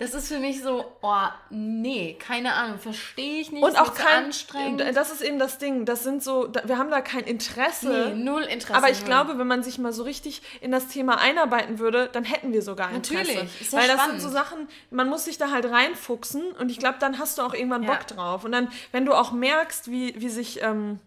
[0.02, 3.62] Das ist für mich so, oh, nee, keine Ahnung, verstehe ich nicht.
[3.62, 4.82] Und auch kein, anstrengend.
[4.96, 5.84] Das ist eben das Ding.
[5.84, 8.12] Das sind so, wir haben da kein Interesse.
[8.12, 8.74] Nee, null Interesse.
[8.74, 9.06] Aber ich null.
[9.06, 12.62] glaube, wenn man sich mal so richtig in das Thema einarbeiten würde, dann hätten wir
[12.62, 13.32] sogar Interesse.
[13.32, 13.60] Natürlich.
[13.60, 14.20] Ist ja Weil das spannend.
[14.20, 17.42] sind so Sachen, man muss sich da halt reinfuchsen und ich glaube, dann hast du
[17.42, 18.16] auch irgendwann Bock ja.
[18.16, 18.44] drauf.
[18.44, 20.62] Und dann, wenn du auch merkst, wie, wie sich.
[20.62, 20.98] Ähm,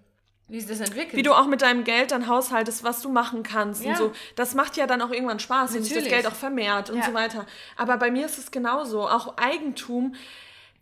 [0.48, 1.16] wie sich das entwickelt.
[1.16, 3.92] Wie du auch mit deinem Geld dann haushaltest, was du machen kannst ja.
[3.92, 4.12] und so.
[4.36, 7.06] Das macht ja dann auch irgendwann Spaß, wenn sich das Geld auch vermehrt und ja.
[7.06, 7.46] so weiter.
[7.78, 9.08] Aber bei mir ist es genauso.
[9.08, 10.16] Auch Eigentum.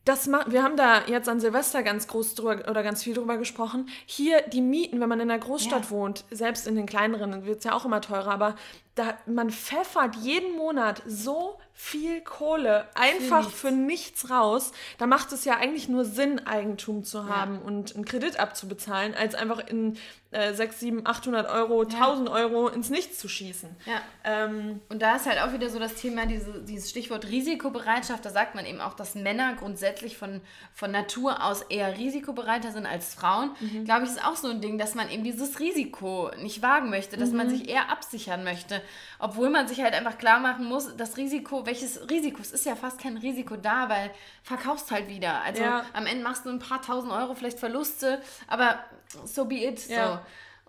[0.06, 3.38] Das macht, wir haben da jetzt an Silvester ganz groß drüber oder ganz viel drüber
[3.38, 3.88] gesprochen.
[4.06, 5.90] Hier die Mieten, wenn man in der Großstadt ja.
[5.92, 8.56] wohnt, selbst in den kleineren wird es ja auch immer teurer, aber
[8.96, 14.30] da, man pfeffert jeden Monat so viel Kohle einfach für nichts.
[14.30, 14.72] raus.
[15.00, 17.62] Da macht es ja eigentlich nur Sinn, Eigentum zu haben ja.
[17.62, 19.98] und einen Kredit abzubezahlen, als einfach in
[20.34, 21.90] äh, 6, 7, 800 Euro, ja.
[21.90, 23.70] 1000 Euro ins Nichts zu schießen.
[23.86, 24.02] Ja.
[24.24, 28.26] Ähm, und da ist halt auch wieder so das Thema, diese, dieses Stichwort Risikobereitschaft.
[28.26, 30.42] Da sagt man eben auch, dass Männer grundsätzlich von,
[30.74, 33.52] von Natur aus eher risikobereiter sind als Frauen.
[33.60, 33.86] Mhm.
[33.86, 37.18] Glaube ich, ist auch so ein Ding, dass man eben dieses Risiko nicht wagen möchte,
[37.18, 37.38] dass mhm.
[37.38, 38.82] man sich eher absichern möchte.
[39.20, 42.76] Obwohl man sich halt einfach klar machen muss, das Risiko, welches Risiko, es ist ja
[42.76, 44.12] fast kein Risiko da, weil
[44.44, 45.42] verkaufst halt wieder.
[45.42, 45.86] Also ja.
[45.94, 48.80] am Ende machst du ein paar tausend Euro vielleicht Verluste, aber
[49.26, 49.88] so be it.
[49.88, 50.08] Ja.
[50.08, 50.20] So.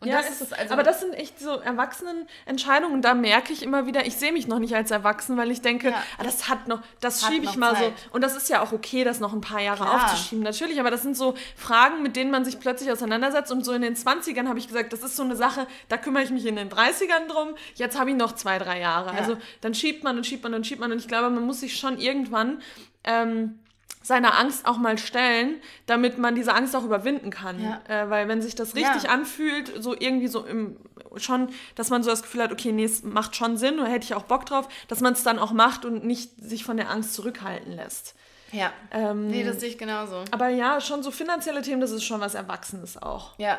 [0.05, 0.53] Und ja, das ist es.
[0.53, 3.01] Also aber das sind echt so Erwachsenenentscheidungen.
[3.01, 5.91] Da merke ich immer wieder, ich sehe mich noch nicht als erwachsen, weil ich denke,
[5.91, 6.03] ja.
[6.19, 7.93] ah, das hat noch, das schiebe ich mal Zeit.
[7.97, 8.11] so.
[8.13, 10.05] Und das ist ja auch okay, das noch ein paar Jahre Klar.
[10.05, 10.45] aufzuschieben.
[10.45, 13.51] Natürlich, aber das sind so Fragen, mit denen man sich plötzlich auseinandersetzt.
[13.51, 16.23] Und so in den 20ern habe ich gesagt, das ist so eine Sache, da kümmere
[16.23, 17.55] ich mich in den 30ern drum.
[17.75, 19.13] Jetzt habe ich noch zwei, drei Jahre.
[19.15, 19.19] Ja.
[19.19, 20.93] Also dann schiebt man und schiebt man und schiebt man.
[20.93, 22.61] Und ich glaube, man muss sich schon irgendwann.
[23.05, 23.59] Ähm,
[24.05, 27.61] seiner Angst auch mal stellen, damit man diese Angst auch überwinden kann.
[27.61, 27.81] Ja.
[27.89, 29.11] Äh, weil wenn sich das richtig ja.
[29.11, 30.77] anfühlt, so irgendwie so im
[31.17, 34.05] schon, dass man so das Gefühl hat, okay, nee, es macht schon Sinn oder hätte
[34.05, 36.91] ich auch Bock drauf, dass man es dann auch macht und nicht sich von der
[36.91, 38.15] Angst zurückhalten lässt.
[38.53, 38.73] Ja.
[38.91, 40.25] Ähm, nee, das sehe ich genauso.
[40.31, 43.39] Aber ja, schon so finanzielle Themen, das ist schon was Erwachsenes auch.
[43.39, 43.59] Ja.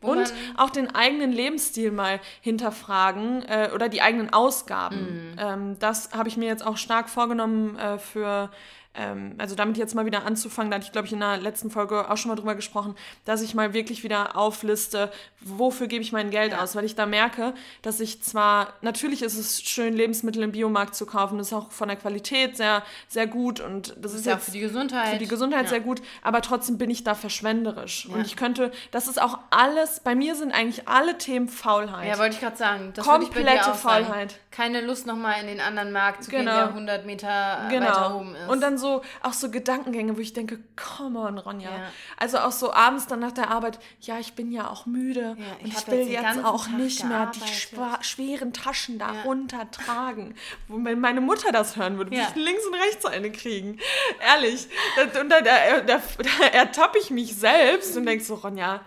[0.00, 5.30] Und auch den eigenen Lebensstil mal hinterfragen äh, oder die eigenen Ausgaben.
[5.30, 5.36] Mhm.
[5.38, 8.50] Ähm, das habe ich mir jetzt auch stark vorgenommen äh, für
[8.94, 11.70] ähm, also damit jetzt mal wieder anzufangen, da hatte ich, glaube ich, in der letzten
[11.70, 16.12] Folge auch schon mal drüber gesprochen, dass ich mal wirklich wieder aufliste, wofür gebe ich
[16.12, 16.62] mein Geld ja.
[16.62, 20.94] aus, weil ich da merke, dass ich zwar, natürlich ist es schön, Lebensmittel im Biomarkt
[20.94, 24.26] zu kaufen, das ist auch von der Qualität sehr, sehr gut und das, das ist
[24.26, 25.08] ja für die Gesundheit.
[25.08, 25.68] Für die Gesundheit ja.
[25.70, 28.06] sehr gut, aber trotzdem bin ich da verschwenderisch.
[28.08, 28.14] Ja.
[28.14, 32.08] Und ich könnte, das ist auch alles, bei mir sind eigentlich alle Themen Faulheit.
[32.08, 32.92] Ja, wollte ich gerade sagen.
[32.94, 34.38] Das Komplette Faulheit.
[34.52, 36.44] Keine Lust nochmal in den anderen Markt zu genau.
[36.44, 37.86] gehen, der 100 Meter genau.
[37.86, 38.48] weiter oben ist.
[38.48, 41.70] Und dann so auch so Gedankengänge, wo ich denke, come on, Ronja.
[41.70, 41.90] Ja.
[42.18, 45.44] Also auch so abends dann nach der Arbeit, ja, ich bin ja auch müde ja,
[45.58, 49.22] ich und ich will jetzt, jetzt auch Tag nicht mehr die schweren Taschen da ja.
[49.22, 50.34] runtertragen.
[50.68, 53.78] Wenn meine Mutter das hören würde, würde ich links und rechts eine kriegen.
[54.20, 54.68] Ehrlich.
[55.02, 58.80] Und da, da, da, da ertappe ich mich selbst und denke so, Ronja,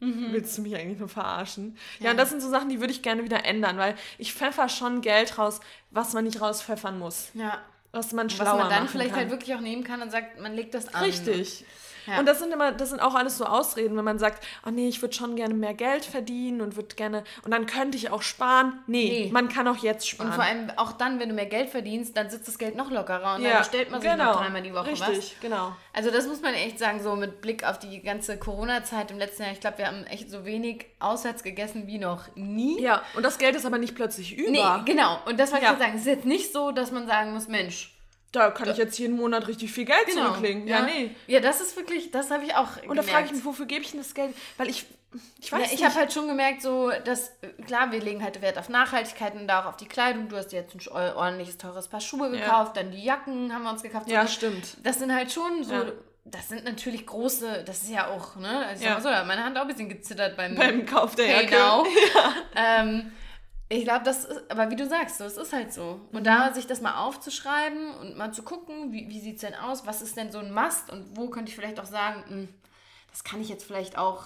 [0.00, 0.32] Mhm.
[0.32, 1.76] Willst du mich eigentlich nur verarschen?
[1.98, 2.06] Ja.
[2.06, 4.68] ja, und das sind so Sachen, die würde ich gerne wieder ändern, weil ich pfeffer
[4.68, 5.60] schon Geld raus,
[5.90, 7.28] was man nicht rauspfeffern muss.
[7.34, 7.58] Ja.
[7.92, 9.20] Was man schlauer Was man dann vielleicht kann.
[9.20, 11.04] halt wirklich auch nehmen kann und sagt, man legt das an.
[11.04, 11.64] Richtig.
[12.06, 12.18] Ja.
[12.18, 14.88] Und das sind immer, das sind auch alles so Ausreden, wenn man sagt, oh nee,
[14.88, 18.22] ich würde schon gerne mehr Geld verdienen und würde gerne, und dann könnte ich auch
[18.22, 18.78] sparen.
[18.86, 20.28] Nee, nee, man kann auch jetzt sparen.
[20.28, 22.90] Und vor allem auch dann, wenn du mehr Geld verdienst, dann sitzt das Geld noch
[22.90, 24.32] lockerer und ja, dann bestellt man sich genau.
[24.32, 25.40] noch dreimal die Woche Richtig, was.
[25.40, 25.76] genau.
[25.92, 29.42] Also das muss man echt sagen, so mit Blick auf die ganze Corona-Zeit im letzten
[29.42, 29.52] Jahr.
[29.52, 32.80] Ich glaube, wir haben echt so wenig auswärts gegessen wie noch nie.
[32.80, 34.50] Ja, und das Geld ist aber nicht plötzlich über.
[34.50, 35.18] Nee, genau.
[35.26, 35.72] Und das wollte ja.
[35.72, 35.92] ich sagen.
[35.94, 37.94] Es ist jetzt nicht so, dass man sagen muss, Mensch,
[38.32, 40.66] da kann ich jetzt jeden Monat richtig viel Geld genau, zurücklegen.
[40.66, 41.14] Ja, ja, nee.
[41.26, 43.82] Ja, das ist wirklich, das habe ich auch Und da frage ich mich, wofür gebe
[43.82, 44.34] ich denn das Geld?
[44.56, 44.86] Weil ich,
[45.40, 47.32] ich weiß ja, Ich habe halt schon gemerkt, so, dass,
[47.66, 50.28] klar, wir legen halt Wert auf Nachhaltigkeit und da auch auf die Kleidung.
[50.28, 52.82] Du hast jetzt ein ordentliches, teures Paar Schuhe gekauft, ja.
[52.82, 54.08] dann die Jacken haben wir uns gekauft.
[54.08, 54.76] Ja, stimmt.
[54.84, 55.92] Das sind halt schon so...
[56.26, 58.66] Das sind natürlich große, das ist ja auch, ne?
[58.66, 59.00] Also ja.
[59.00, 61.46] so, meine Hand auch ein bisschen gezittert beim, beim Kauf der Jacke.
[61.46, 61.84] Genau.
[62.14, 62.34] Ja.
[62.54, 63.10] Ähm,
[63.72, 66.00] ich glaube, das ist, aber wie du sagst, so, es ist halt so.
[66.10, 66.24] Und mhm.
[66.24, 69.86] da sich das mal aufzuschreiben und mal zu gucken, wie, wie sieht es denn aus,
[69.86, 72.48] was ist denn so ein Must und wo könnte ich vielleicht auch sagen, mh, hm,
[73.12, 74.24] das kann ich jetzt vielleicht auch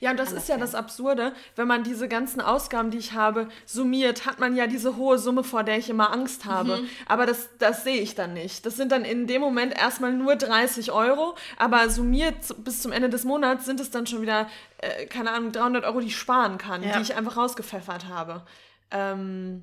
[0.00, 3.48] ja, und das ist ja das Absurde, wenn man diese ganzen Ausgaben, die ich habe,
[3.64, 6.78] summiert, hat man ja diese hohe Summe, vor der ich immer Angst habe.
[6.78, 6.88] Mhm.
[7.06, 8.66] Aber das, das sehe ich dann nicht.
[8.66, 13.08] Das sind dann in dem Moment erstmal nur 30 Euro, aber summiert bis zum Ende
[13.08, 14.48] des Monats sind es dann schon wieder,
[14.78, 16.96] äh, keine Ahnung, 300 Euro, die ich sparen kann, ja.
[16.96, 18.42] die ich einfach rausgepfeffert habe.
[18.90, 19.62] Ähm,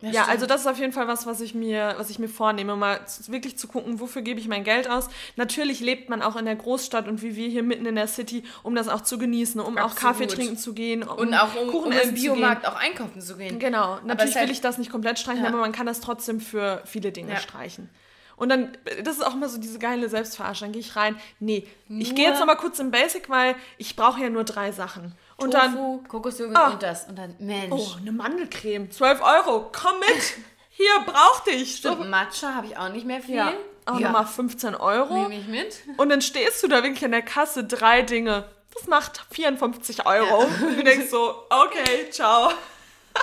[0.00, 2.28] ja, ja also das ist auf jeden Fall was, was ich mir, was ich mir
[2.28, 5.08] vornehme, mal wirklich zu gucken, wofür gebe ich mein Geld aus.
[5.36, 8.44] Natürlich lebt man auch in der Großstadt und wie wir hier mitten in der City,
[8.62, 9.92] um das auch zu genießen, um Absolut.
[9.92, 13.20] auch Kaffee trinken zu gehen, um und auch um, Kuchen um im Biomarkt auch einkaufen
[13.20, 13.58] zu gehen.
[13.58, 15.48] Genau, natürlich will halt, ich das nicht komplett streichen, ja.
[15.48, 17.38] aber man kann das trotzdem für viele Dinge ja.
[17.38, 17.88] streichen.
[18.36, 20.66] Und dann, das ist auch immer so diese geile Selbstverarschung.
[20.66, 21.16] Dann gehe ich rein.
[21.40, 24.44] Nee, nur ich gehe jetzt noch mal kurz im Basic, weil ich brauche ja nur
[24.44, 25.14] drei Sachen.
[25.38, 27.08] Und Tofu, dann Kokosjoghurt oh, und das.
[27.08, 27.72] Und dann, Mensch.
[27.72, 28.90] Oh, eine Mandelcreme.
[28.90, 29.70] 12 Euro.
[29.72, 30.38] Komm mit.
[30.70, 31.76] Hier, brauch dich.
[31.76, 32.04] Stimmt, so.
[32.04, 33.36] Matcha habe ich auch nicht mehr viel.
[33.36, 33.52] Ja.
[33.84, 34.08] Auch ja.
[34.08, 35.14] nochmal 15 Euro.
[35.28, 35.82] Nehme ich mit.
[35.96, 38.48] Und dann stehst du da wirklich in der Kasse, drei Dinge.
[38.74, 40.42] Das macht 54 Euro.
[40.42, 40.66] Ja.
[40.68, 42.50] Und du denkst so, okay, ciao.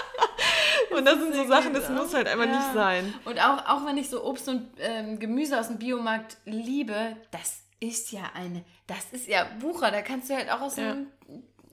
[0.97, 2.57] und das sind so Sachen, das muss halt einfach ja.
[2.57, 3.13] nicht sein.
[3.25, 7.61] Und auch, auch wenn ich so Obst und ähm, Gemüse aus dem Biomarkt liebe, das
[7.79, 10.91] ist ja eine, das ist ja Bucher, da kannst du halt auch aus ja.
[10.91, 11.07] einem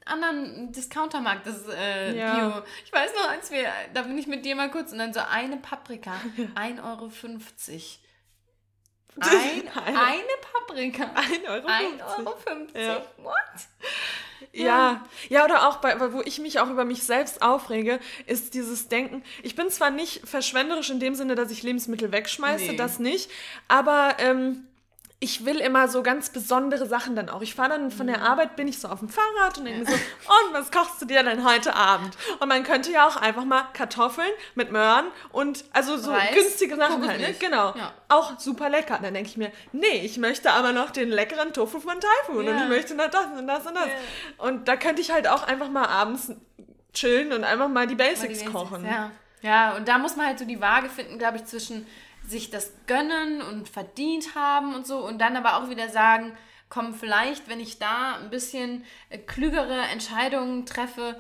[0.06, 2.48] anderen Discountermarkt, das äh, ja.
[2.48, 2.62] Bio.
[2.84, 5.20] Ich weiß noch, als wir, da bin ich mit dir mal kurz und dann so
[5.20, 6.12] eine Paprika,
[6.54, 7.10] 1,50 Euro.
[9.20, 10.22] Ein, eine, eine
[10.66, 11.04] Paprika.
[11.04, 11.66] 1,50 Euro.
[11.66, 12.66] 1,50 Euro.
[12.74, 13.02] Ja.
[13.18, 13.34] What?
[14.52, 14.64] Ja.
[14.64, 15.04] ja.
[15.28, 19.22] ja, oder auch bei, wo ich mich auch über mich selbst aufrege, ist dieses Denken.
[19.42, 22.76] Ich bin zwar nicht verschwenderisch in dem Sinne, dass ich Lebensmittel wegschmeiße, nee.
[22.76, 23.30] das nicht,
[23.68, 24.66] aber ähm,
[25.22, 27.42] ich will immer so ganz besondere Sachen dann auch.
[27.42, 28.24] Ich fahre dann von der mhm.
[28.24, 31.22] Arbeit, bin ich so auf dem Fahrrad und denke so, und was kochst du dir
[31.22, 32.16] denn heute Abend?
[32.40, 36.74] Und man könnte ja auch einfach mal Kartoffeln mit Möhren und also so Reis, günstige
[36.76, 37.34] Sachen halt, ne?
[37.38, 37.74] Genau.
[37.76, 37.92] Ja.
[38.08, 38.98] Auch super lecker.
[39.02, 42.52] Dann denke ich mir, nee, ich möchte aber noch den leckeren Tofu von Typhoon ja.
[42.52, 43.88] und ich möchte noch das und das und das.
[44.38, 46.32] Und da könnte ich halt auch einfach mal abends
[46.94, 48.86] chillen und einfach mal die Basics, mal die Basics kochen.
[48.86, 49.10] Ja.
[49.42, 51.86] ja, und da muss man halt so die Waage finden, glaube ich, zwischen
[52.30, 56.32] sich das gönnen und verdient haben und so und dann aber auch wieder sagen,
[56.68, 61.16] komm, vielleicht, wenn ich da ein bisschen äh, klügere Entscheidungen treffe,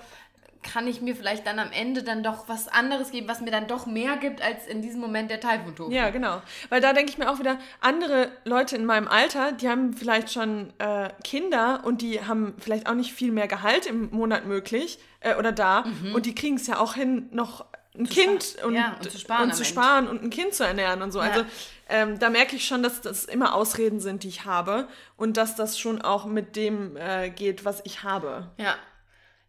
[0.62, 3.66] kann ich mir vielleicht dann am Ende dann doch was anderes geben, was mir dann
[3.66, 5.90] doch mehr gibt als in diesem Moment der Taifun-Tofu.
[5.90, 6.42] Ja, genau.
[6.68, 10.30] Weil da denke ich mir auch wieder, andere Leute in meinem Alter, die haben vielleicht
[10.30, 14.98] schon äh, Kinder und die haben vielleicht auch nicht viel mehr Gehalt im Monat möglich
[15.20, 16.14] äh, oder da mhm.
[16.14, 17.64] und die kriegen es ja auch hin, noch
[17.96, 21.02] ein Kind und, ja, und, zu sparen, und, zu sparen und ein Kind zu ernähren
[21.02, 21.20] und so.
[21.20, 21.30] Ja.
[21.30, 21.44] Also
[21.88, 25.56] ähm, da merke ich schon, dass das immer Ausreden sind, die ich habe und dass
[25.56, 28.50] das schon auch mit dem äh, geht, was ich habe.
[28.58, 28.76] Ja.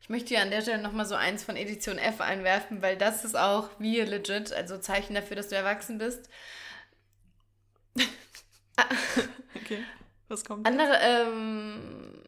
[0.02, 3.24] Ich möchte hier an der Stelle nochmal so eins von Edition F einwerfen, weil das
[3.24, 6.28] ist auch wie legit, also Zeichen dafür, dass du erwachsen bist.
[9.56, 9.84] okay,
[10.28, 10.66] was kommt?
[10.66, 12.24] Andere, ähm.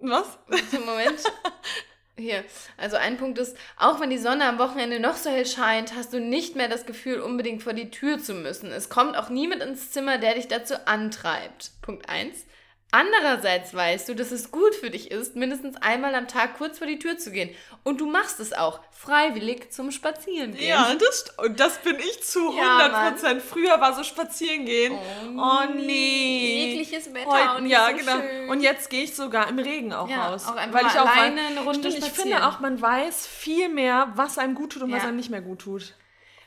[0.00, 0.38] Was?
[0.72, 1.20] Moment.
[2.18, 2.44] Hier,
[2.76, 6.12] also ein Punkt ist, auch wenn die Sonne am Wochenende noch so hell scheint, hast
[6.12, 8.72] du nicht mehr das Gefühl, unbedingt vor die Tür zu müssen.
[8.72, 11.70] Es kommt auch niemand ins Zimmer, der dich dazu antreibt.
[11.80, 12.44] Punkt 1.
[12.90, 16.86] Andererseits weißt du, dass es gut für dich ist, mindestens einmal am Tag kurz vor
[16.86, 17.50] die Tür zu gehen.
[17.84, 20.66] Und du machst es auch freiwillig zum Spazierengehen.
[20.66, 23.42] Ja, das, und das bin ich zu Ja, 100 Prozent.
[23.42, 24.98] Früher war so spazieren gehen.
[25.36, 26.70] Oh, nee.
[26.70, 28.12] Jegliches Wetter Heute, und ja, so genau.
[28.20, 28.48] schön.
[28.48, 30.46] Und jetzt gehe ich sogar im Regen auch Ja, raus.
[30.48, 33.68] auch einfach weil ich auch alleine eine Runde Stimmt, ich finde auch, man weiß viel
[33.68, 35.08] mehr, was einem gut tut und was Ja.
[35.08, 35.94] einem nicht mehr gut tut.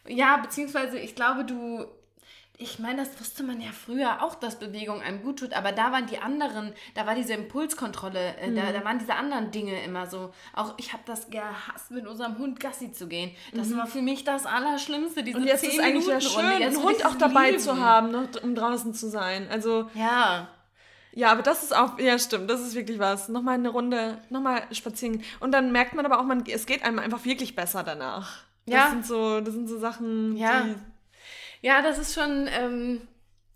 [0.08, 1.86] Ja, beziehungsweise ich glaube, du.
[2.62, 5.92] Ich meine, das wusste man ja früher auch, dass Bewegung einem gut tut, aber da
[5.92, 8.56] waren die anderen, da war diese Impulskontrolle, äh, Mhm.
[8.56, 10.32] da, da waren diese anderen Dinge immer so.
[10.54, 13.32] Auch ich habe das gehasst, mit unserem Hund Gassi zu gehen.
[13.54, 15.24] Das war für mich das Allerschlimmste.
[15.24, 15.44] Diese Mhm.
[15.44, 16.66] Und jetzt 10 ist eigentlich ja schön, Runde.
[16.66, 17.60] Einen Hund auch dabei lieben.
[17.60, 19.48] zu haben, ne, um draußen zu sein.
[19.50, 20.48] Also, Ja.
[21.14, 23.28] ja, aber das ist auch, ja, stimmt, das ist wirklich was.
[23.28, 25.24] Nochmal eine Runde, nochmal spazieren.
[25.40, 28.44] Und dann merkt man aber auch, man, es geht einem einfach wirklich besser danach.
[28.68, 28.90] Das Ja.
[28.92, 30.62] sind so, das sind so Sachen, Ja.
[30.62, 30.76] die
[31.62, 33.02] Ja, das ist schon ähm,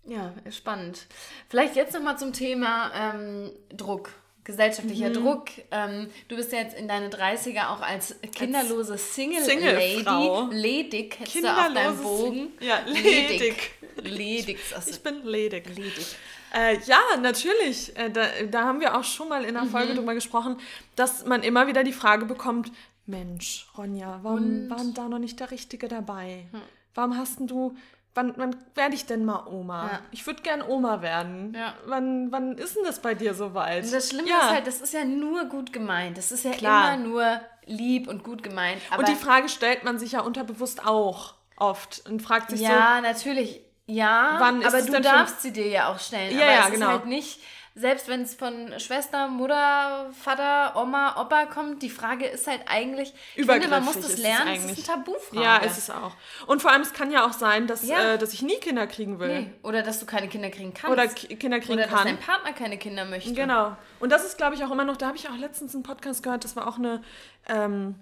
[0.06, 1.06] ja, spannend.
[1.48, 4.10] Vielleicht jetzt nochmal zum Thema ähm, Druck.
[4.44, 5.14] Gesellschaftlicher Mhm.
[5.14, 5.46] Druck.
[5.72, 9.50] Ähm, du bist ja jetzt in deine 30er auch als kinderlose Single, Lady.
[9.96, 10.48] Singlefrau.
[10.52, 12.48] Ledig hättest du auf deinem Bogen.
[12.60, 13.72] Ja, ledig.
[13.96, 14.58] Ledig.
[14.70, 15.66] Das Ich bin ledig.
[15.76, 16.16] ledig.
[16.54, 17.96] Äh, ja, natürlich.
[17.96, 19.96] Äh, da, da haben wir auch schon mal in einer Folge Mhm.
[19.96, 20.58] drüber gesprochen,
[20.94, 22.70] dass man immer wieder die Frage bekommt,
[23.04, 26.46] Mensch, Ronja, warum war denn da noch nicht der Richtige dabei?
[26.52, 26.60] Hm.
[26.94, 27.74] Warum hast denn du,
[28.16, 29.90] wann, wann werde ich denn mal Oma?
[29.92, 30.00] Ja.
[30.10, 31.54] Ich würde gern Oma werden.
[31.54, 31.74] Ja.
[31.86, 33.84] Wann, wann ist denn das bei dir soweit?
[33.84, 34.38] Und das Schlimme ja.
[34.38, 36.18] ist halt, das ist ja nur gut gemeint.
[36.18, 36.94] Das ist ja Klar.
[36.94, 38.80] immer nur lieb und gut gemeint.
[38.96, 43.60] Und die Frage stellt man sich ja unterbewusst auch oft und fragt sich Ja, natürlich.
[43.88, 46.36] Ja, Wann aber du darfst sie dir ja auch stellen.
[46.36, 46.86] Ja, aber ja, es genau.
[46.86, 47.40] ist halt nicht,
[47.78, 53.12] selbst wenn es von Schwester, Mutter, Vater, Oma, Opa kommt, die Frage ist halt eigentlich,
[53.34, 54.88] ich finde, man muss das ist es lernen, es ist eigentlich.
[54.90, 55.44] eine Tabufrage.
[55.44, 56.12] Ja, ist es auch.
[56.46, 58.14] Und vor allem, es kann ja auch sein, dass, Ja.
[58.14, 59.40] äh, dass ich nie Kinder kriegen will.
[59.42, 59.52] Nee.
[59.62, 60.90] Oder dass du keine Kinder kriegen kannst.
[60.92, 62.06] Oder Ki- Kinder kriegen Oder dass kann.
[62.06, 63.34] dein Partner keine Kinder möchte.
[63.34, 63.76] Genau.
[64.00, 66.22] Und das ist, glaube ich, auch immer noch, da habe ich auch letztens einen Podcast
[66.22, 67.02] gehört, das war auch eine,
[67.46, 67.94] ähm,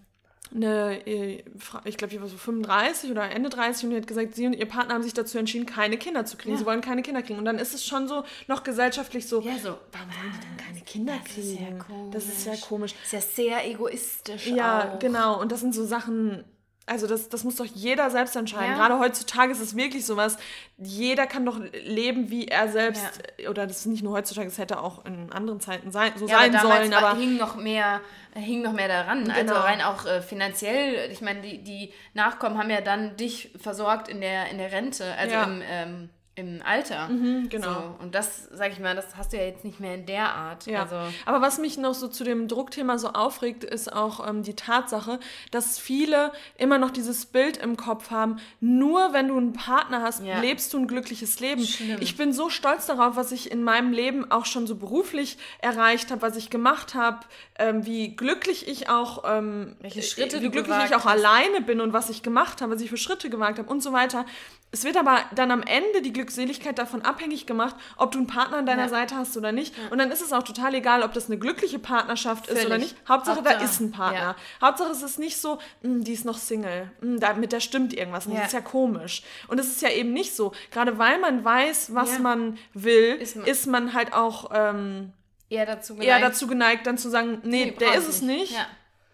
[0.54, 1.42] eine äh,
[1.84, 4.52] ich glaube, die war so 35 oder Ende 30 und die hat gesagt, sie und
[4.54, 6.52] ihr Partner haben sich dazu entschieden, keine Kinder zu kriegen.
[6.52, 6.58] Ja.
[6.58, 7.38] Sie wollen keine Kinder kriegen.
[7.38, 9.76] Und dann ist es schon so noch gesellschaftlich so, Ja, so.
[9.92, 11.78] warum wollen die denn keine Kinder Das ist ja kriegen?
[11.78, 12.12] komisch.
[12.12, 12.94] Das ist ja komisch.
[13.04, 14.98] Ist ja sehr egoistisch Ja, auch.
[14.98, 15.40] genau.
[15.40, 16.44] Und das sind so Sachen,
[16.86, 18.72] also das, das muss doch jeder selbst entscheiden.
[18.72, 18.76] Ja.
[18.76, 20.36] Gerade heutzutage ist es wirklich sowas,
[20.76, 24.80] jeder kann doch leben, wie er selbst, oder das ist nicht nur heutzutage, es hätte
[24.80, 27.56] auch in anderen Zeiten sein, so Ja, aber sein damals sollen, war, aber hing noch
[27.56, 28.00] mehr
[28.36, 29.30] hing noch mehr daran.
[29.30, 29.60] Also Genau.
[29.60, 31.08] rein auch äh, finanziell.
[31.12, 35.14] Ich meine, die, die Nachkommen haben ja dann dich versorgt in der, in der Rente,
[35.16, 35.44] also Ja.
[35.44, 37.08] im, ähm, im Alter.
[37.48, 37.72] genau.
[37.72, 37.94] So.
[38.02, 40.66] Und das, sag ich mal, das hast du ja jetzt nicht mehr in der Art.
[40.66, 44.42] Ja, Also, aber was mich noch so zu dem Druckthema so aufregt, ist auch ähm,
[44.42, 45.20] die Tatsache,
[45.52, 50.24] dass viele immer noch dieses Bild im Kopf haben, nur wenn du einen Partner hast,
[50.24, 50.40] Ja.
[50.40, 51.64] lebst du ein glückliches Leben.
[51.64, 51.98] Schlimm.
[52.00, 56.10] Ich bin so stolz darauf, was ich in meinem Leben auch schon so beruflich erreicht
[56.10, 57.20] habe, was ich gemacht habe,
[57.60, 61.24] ähm, wie glücklich ich auch, ähm, Welche Schritte wie glücklich ich auch hast.
[61.24, 63.92] alleine bin und was ich gemacht habe, was ich für Schritte gewagt habe und so
[63.92, 64.26] weiter.
[64.72, 68.56] Es wird aber dann am Ende die Glückseligkeit davon abhängig gemacht, ob du einen Partner
[68.58, 68.88] an deiner Ja.
[68.88, 69.74] Seite hast oder nicht.
[69.90, 72.92] Und dann ist es auch total egal, ob das eine glückliche Partnerschaft ist oder Völlig.
[72.92, 72.96] nicht.
[73.08, 74.18] Hauptsache, da Hauptsache, ist ein Partner.
[74.20, 74.36] ja.
[74.60, 76.90] Hauptsache, es ist nicht so, "Hm, die ist noch Single.
[77.00, 78.36] Hm, da, mit der stimmt irgendwas nicht.
[78.36, 78.40] Ja.
[78.42, 79.22] Das ist ja komisch.
[79.48, 80.52] Und es ist ja eben nicht so.
[80.70, 82.18] Gerade weil man weiß, was Ja.
[82.20, 85.12] man will, Ist ist man- man, halt auch ähm,
[85.50, 86.24] eher dazu eher geneigt.
[86.24, 88.52] dazu geneigt, dann zu sagen, nee, Nee, der ist es nicht.
[88.52, 88.66] Ja.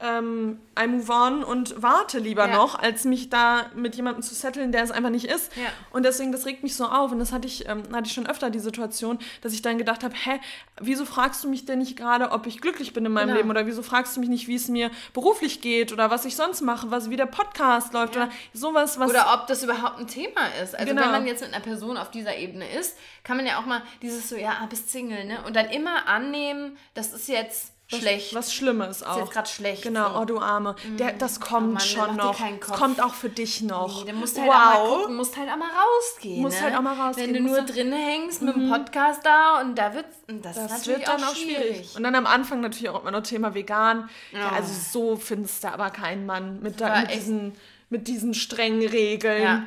[0.02, 2.54] Ähm, I move on und warte lieber Ja.
[2.56, 5.54] noch, als mich da mit jemandem zu setteln, der es einfach nicht ist.
[5.56, 5.64] Ja.
[5.90, 7.12] Und deswegen, das regt mich so auf.
[7.12, 10.02] Und das hatte ich, ähm, hatte ich schon öfter die Situation, dass ich dann gedacht
[10.02, 10.40] habe, hä,
[10.80, 13.36] wieso fragst du mich denn nicht gerade, ob ich glücklich bin in meinem Genau.
[13.38, 13.50] Leben?
[13.50, 16.62] Oder wieso fragst du mich nicht, wie es mir beruflich geht oder was ich sonst
[16.62, 18.22] mache, was wie der Podcast läuft Ja.
[18.24, 19.10] oder sowas, was.
[19.10, 20.74] Oder ob das überhaupt ein Thema ist.
[20.74, 21.02] Also Genau.
[21.02, 23.82] wenn man jetzt mit einer Person auf dieser Ebene ist, kann man ja auch mal
[24.00, 25.42] dieses so, ja, ah, bist Single, ne?
[25.46, 28.34] Und dann immer annehmen, das ist jetzt schlecht.
[28.34, 29.18] was Schlimmes ist auch.
[29.18, 29.82] jetzt gerade schlecht.
[29.82, 30.20] Genau, so.
[30.20, 30.76] oh du Arme.
[30.98, 32.38] Der, das kommt Mann, schon noch.
[32.60, 32.72] Kopf.
[32.78, 34.04] kommt auch für dich noch.
[34.04, 34.98] Nee, du musst halt auch mal wow.
[35.00, 36.42] gucken, musst halt auch mal rausgehen.
[36.42, 36.62] Musst ne?
[36.66, 39.94] halt auch mal rausgehen, Wenn du nur drin hängst mit dem Podcast da und da
[39.94, 41.56] wird's, das, ist Das natürlich wird dann auch schwierig.
[41.66, 41.96] schwierig.
[41.96, 44.08] Und dann am Anfang natürlich auch immer noch Thema vegan.
[44.32, 44.48] Ja, Ja.
[44.52, 47.52] also so findest du aber keinen Mann mit, da, mit, diesen,
[47.88, 49.42] mit diesen strengen Regeln.
[49.42, 49.62] Ja.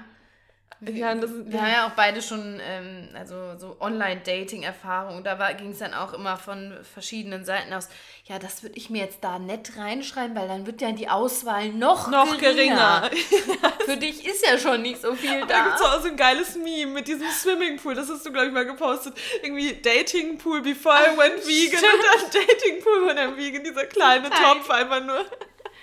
[0.91, 5.23] Ja, das, Wir haben ja auch beide schon ähm, also so Online-Dating-Erfahrungen.
[5.23, 7.89] Da ging es dann auch immer von verschiedenen Seiten aus.
[8.25, 11.69] Ja, das würde ich mir jetzt da nett reinschreiben, weil dann wird ja die Auswahl
[11.69, 13.09] noch, noch geringer.
[13.85, 15.63] Für dich ist ja schon nicht so viel Da da.
[15.63, 17.95] gibt es auch so ein geiles Meme mit diesem Swimmingpool.
[17.95, 19.13] Das hast du, glaube ich, mal gepostet.
[19.41, 23.63] Irgendwie Datingpool before I went vegan und dann Datingpool when I'm vegan.
[23.63, 24.43] Dieser kleine Klein.
[24.57, 25.25] Topf einfach nur.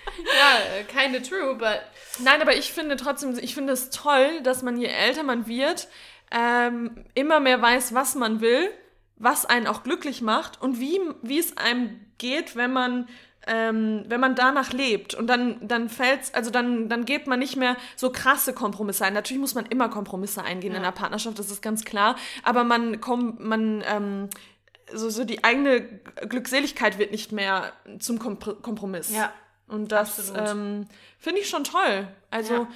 [0.23, 1.81] Ja, äh, keine true, but
[2.19, 5.87] Nein, aber ich finde trotzdem, ich finde es toll, dass man je älter man wird,
[6.31, 8.69] ähm, immer mehr weiß, was man will,
[9.17, 13.07] was einen auch glücklich macht und wie, wie es einem geht, wenn man
[13.47, 17.55] ähm, wenn man danach lebt und dann, dann fällt's, also dann, dann geht man nicht
[17.55, 19.13] mehr so krasse Kompromisse ein.
[19.13, 20.77] Natürlich muss man immer Kompromisse eingehen ja.
[20.77, 24.29] in einer Partnerschaft, das ist ganz klar, aber man kommt, man, ähm,
[24.93, 25.81] so, so die eigene
[26.27, 29.09] Glückseligkeit wird nicht mehr zum Kompromiss.
[29.09, 29.33] Ja.
[29.71, 30.85] Und das ähm,
[31.17, 32.07] finde ich schon toll.
[32.29, 32.67] Also ja.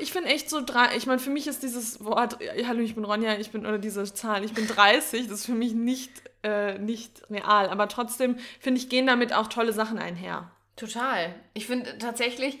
[0.00, 3.04] ich finde echt so drei, ich meine, für mich ist dieses Wort, hallo, ich bin
[3.04, 6.10] Ronja, ich bin, oder diese Zahl, ich bin 30, das ist für mich nicht,
[6.42, 7.70] äh, nicht real.
[7.70, 10.50] Aber trotzdem, finde ich, gehen damit auch tolle Sachen einher.
[10.76, 11.34] Total.
[11.54, 12.58] Ich finde tatsächlich,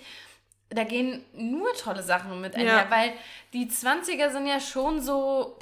[0.70, 2.90] da gehen nur tolle Sachen mit einher, ja.
[2.90, 3.12] weil
[3.52, 5.58] die 20er sind ja schon so,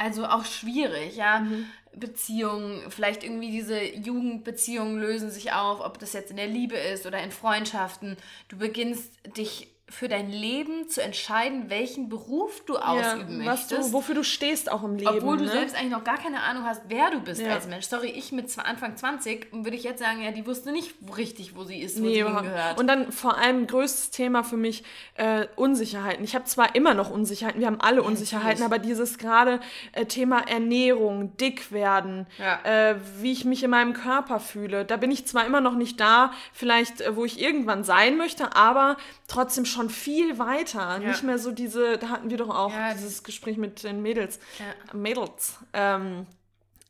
[0.00, 1.40] also auch schwierig, ja.
[1.40, 1.66] Mhm.
[1.92, 7.04] Beziehungen, vielleicht irgendwie diese Jugendbeziehungen lösen sich auf, ob das jetzt in der Liebe ist
[7.04, 8.16] oder in Freundschaften.
[8.48, 13.88] Du beginnst dich für dein Leben zu entscheiden, welchen Beruf du ausüben ja, möchtest.
[13.88, 15.10] Du, wofür du stehst auch im Leben.
[15.10, 15.50] Obwohl du ne?
[15.50, 17.54] selbst eigentlich noch gar keine Ahnung hast, wer du bist ja.
[17.54, 17.86] als Mensch.
[17.86, 21.64] Sorry, ich mit Anfang 20 würde ich jetzt sagen, ja, die wusste nicht richtig, wo
[21.64, 22.78] sie ist, wo nee, sie hingehört.
[22.78, 26.24] Und dann vor allem größtes Thema für mich äh, Unsicherheiten.
[26.24, 29.60] Ich habe zwar immer noch Unsicherheiten, wir haben alle Unsicherheiten, aber dieses gerade
[29.92, 32.26] äh, Thema Ernährung, dick werden,
[32.64, 35.98] äh, wie ich mich in meinem Körper fühle, da bin ich zwar immer noch nicht
[35.98, 40.80] da, vielleicht äh, wo ich irgendwann sein möchte, aber trotzdem schon viel weiter.
[40.80, 40.98] Ja.
[40.98, 44.38] Nicht mehr so diese, da hatten wir doch auch ja, dieses Gespräch mit den Mädels.
[44.58, 44.94] Ja.
[44.94, 45.58] Mädels.
[45.72, 46.26] Ähm,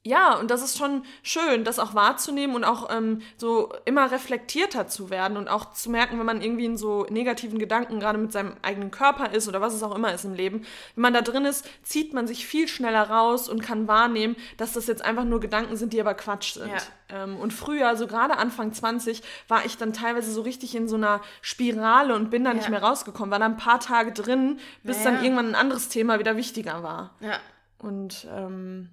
[0.02, 4.86] ja, und das ist schon schön, das auch wahrzunehmen und auch ähm, so immer reflektierter
[4.86, 8.32] zu werden und auch zu merken, wenn man irgendwie in so negativen Gedanken gerade mit
[8.32, 11.20] seinem eigenen Körper ist oder was es auch immer ist im Leben, wenn man da
[11.20, 15.24] drin ist, zieht man sich viel schneller raus und kann wahrnehmen, dass das jetzt einfach
[15.24, 16.70] nur Gedanken sind, die aber Quatsch sind.
[16.70, 17.24] Ja.
[17.24, 20.96] Ähm, und früher, so gerade Anfang 20, war ich dann teilweise so richtig in so
[20.96, 22.56] einer Spirale und bin da ja.
[22.56, 25.10] nicht mehr rausgekommen, war da ein paar Tage drin, bis ja.
[25.10, 27.16] dann irgendwann ein anderes Thema wieder wichtiger war.
[27.20, 27.38] Ja.
[27.76, 28.88] Und ähm,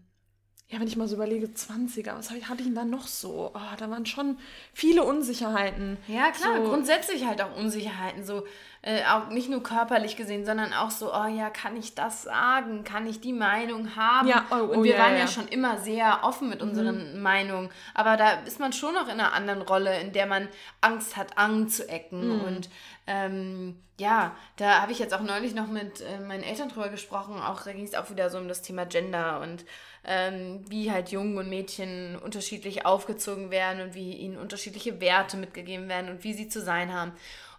[0.70, 3.52] ja, wenn ich mal so überlege, 20er, was hatte ich denn da noch so?
[3.54, 4.38] Oh, da waren schon
[4.74, 5.98] viele Unsicherheiten.
[6.08, 6.64] Ja, klar, so.
[6.64, 8.44] grundsätzlich halt auch Unsicherheiten, so
[8.82, 12.84] äh, auch nicht nur körperlich gesehen, sondern auch so, oh ja, kann ich das sagen?
[12.84, 14.28] Kann ich die Meinung haben?
[14.28, 15.20] Ja, oh, oh, Und wir ja, waren ja.
[15.20, 15.28] ja.
[15.28, 17.22] schon immer sehr offen mit unseren mhm.
[17.22, 20.50] Meinungen, aber da ist man schon noch in einer anderen Rolle, in der man
[20.82, 22.44] Angst hat, anzuecken mhm.
[22.44, 22.70] und
[23.08, 27.42] ähm, ja, da habe ich jetzt auch neulich noch mit äh, meinen Eltern drüber gesprochen.
[27.42, 29.66] Auch da ging es auch wieder so um das Thema Gender und
[30.08, 35.90] ähm, wie halt Jungen und Mädchen unterschiedlich aufgezogen werden und wie ihnen unterschiedliche Werte mitgegeben
[35.90, 37.12] werden und wie sie zu sein haben.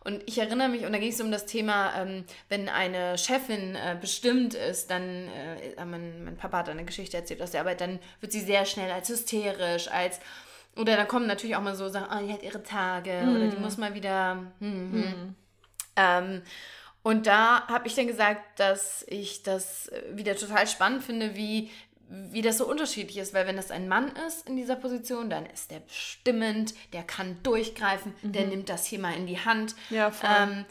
[0.04, 3.74] Und ich erinnere mich, und da ging es um das Thema, ähm, wenn eine Chefin
[3.74, 7.82] äh, bestimmt ist, dann, äh, mein, mein Papa hat eine Geschichte erzählt aus der Arbeit,
[7.82, 10.20] dann wird sie sehr schnell als hysterisch, als
[10.76, 13.36] oder da kommen natürlich auch mal so Sachen, oh, die hat ihre Tage mm.
[13.36, 14.44] oder die muss mal wieder.
[14.60, 15.00] Hm, hm.
[15.00, 15.34] Mm.
[15.96, 16.42] Ähm,
[17.02, 21.70] und da habe ich dann gesagt, dass ich das wieder total spannend finde, wie,
[22.08, 25.46] wie das so unterschiedlich ist, weil wenn das ein Mann ist in dieser Position, dann
[25.46, 28.32] ist der bestimmend, der kann durchgreifen, mhm.
[28.32, 29.74] der nimmt das hier mal in die Hand.
[29.90, 30.30] Ja, voll.
[30.38, 30.64] Ähm,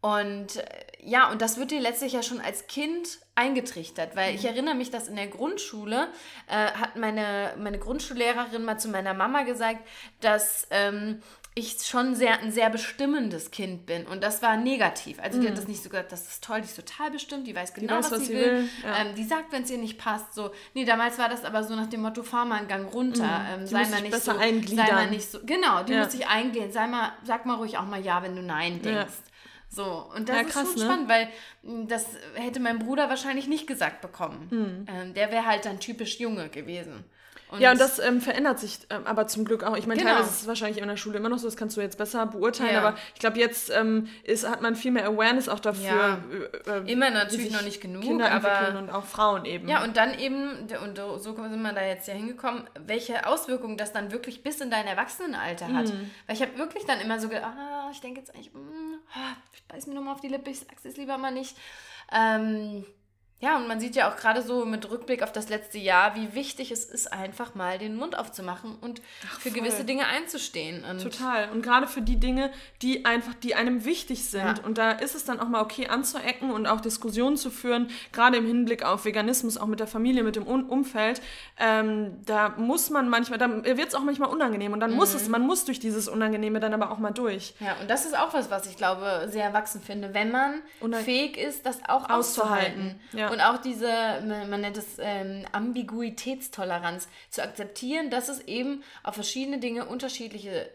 [0.00, 0.64] und äh,
[1.00, 4.38] ja, und das wird dir letztlich ja schon als Kind eingetrichtert, weil mhm.
[4.38, 6.08] ich erinnere mich, dass in der Grundschule
[6.46, 9.80] äh, hat meine, meine Grundschullehrerin mal zu meiner Mama gesagt,
[10.20, 11.22] dass ähm,
[11.56, 14.06] ich schon sehr, ein sehr bestimmendes Kind bin.
[14.06, 15.20] Und das war negativ.
[15.20, 15.58] Also die hat mhm.
[15.58, 17.98] das nicht so gesagt, das ist toll, die ist total bestimmt, die weiß genau, die
[17.98, 18.52] weiß, was, was, sie will.
[18.52, 18.68] will.
[18.82, 18.98] Ja.
[18.98, 20.34] Ähm, die sagt, wenn es ihr nicht passt.
[20.34, 20.50] So.
[20.74, 23.22] Nee, damals war das aber so nach dem Motto, fahr mal einen Gang runter.
[23.24, 23.62] Mhm.
[23.62, 25.38] Ähm, sei, mal nicht so, sei mal nicht so.
[25.46, 26.02] Genau, die ja.
[26.02, 26.72] muss sich eingliedern.
[26.72, 28.96] Sei mal, sag mal ruhig auch mal ja, wenn du Nein denkst.
[28.96, 29.34] Ja.
[29.68, 30.84] So, und das ja, krass, ist schon ne?
[30.84, 31.28] spannend, weil
[31.62, 34.48] hm, das hätte mein Bruder wahrscheinlich nicht gesagt bekommen.
[34.50, 34.86] Mhm.
[34.88, 37.04] Ähm, der wäre halt dann typisch Junge gewesen.
[37.48, 39.76] Und ja, und das ähm, verändert sich ähm, aber zum Glück auch.
[39.76, 40.14] Ich meine, genau.
[40.14, 42.26] teilweise ist es wahrscheinlich in der Schule immer noch so, das kannst du jetzt besser
[42.26, 42.80] beurteilen, ja.
[42.80, 45.84] aber ich glaube, jetzt ähm, ist, hat man viel mehr Awareness auch dafür.
[45.84, 46.18] Ja.
[46.66, 49.68] Äh, äh immer natürlich noch nicht genug, Kinder aber und auch Frauen eben.
[49.68, 53.92] Ja, und dann eben, und so sind wir da jetzt ja hingekommen, welche Auswirkungen das
[53.92, 55.86] dann wirklich bis in dein Erwachsenenalter hat.
[55.86, 56.10] Mhm.
[56.26, 58.98] Weil ich habe wirklich dann immer so gedacht, ah, ich denke jetzt eigentlich, mh, hm,
[59.14, 61.56] ah, ich beiß mir nochmal auf die Lippe, ich sag's jetzt lieber mal nicht.
[62.12, 62.84] Ähm,
[63.44, 66.32] ja, und man sieht ja auch gerade so mit Rückblick auf das letzte Jahr, wie
[66.32, 70.82] wichtig es ist, einfach mal den Mund aufzumachen und Ach, für gewisse Dinge einzustehen.
[70.82, 71.50] Und Total.
[71.50, 74.58] Und gerade für die Dinge, die einfach, die einem wichtig sind.
[74.58, 74.64] Ja.
[74.64, 78.38] Und da ist es dann auch mal okay anzuecken und auch Diskussionen zu führen, gerade
[78.38, 81.20] im Hinblick auf Veganismus, auch mit der Familie, mit dem Umfeld.
[81.58, 84.72] Ähm, da muss man manchmal, da wird es auch manchmal unangenehm.
[84.72, 84.96] Und dann mhm.
[84.96, 87.54] muss es, man muss durch dieses Unangenehme dann aber auch mal durch.
[87.60, 90.62] Ja, und das ist auch was, was ich glaube, sehr erwachsen finde, wenn man
[91.04, 92.14] fähig ist, das auch auszuhalten.
[92.14, 93.00] auszuhalten.
[93.12, 93.88] Ja und auch diese,
[94.24, 100.70] man nennt es ähm, Ambiguitätstoleranz, zu akzeptieren, dass es eben auf verschiedene Dinge unterschiedliche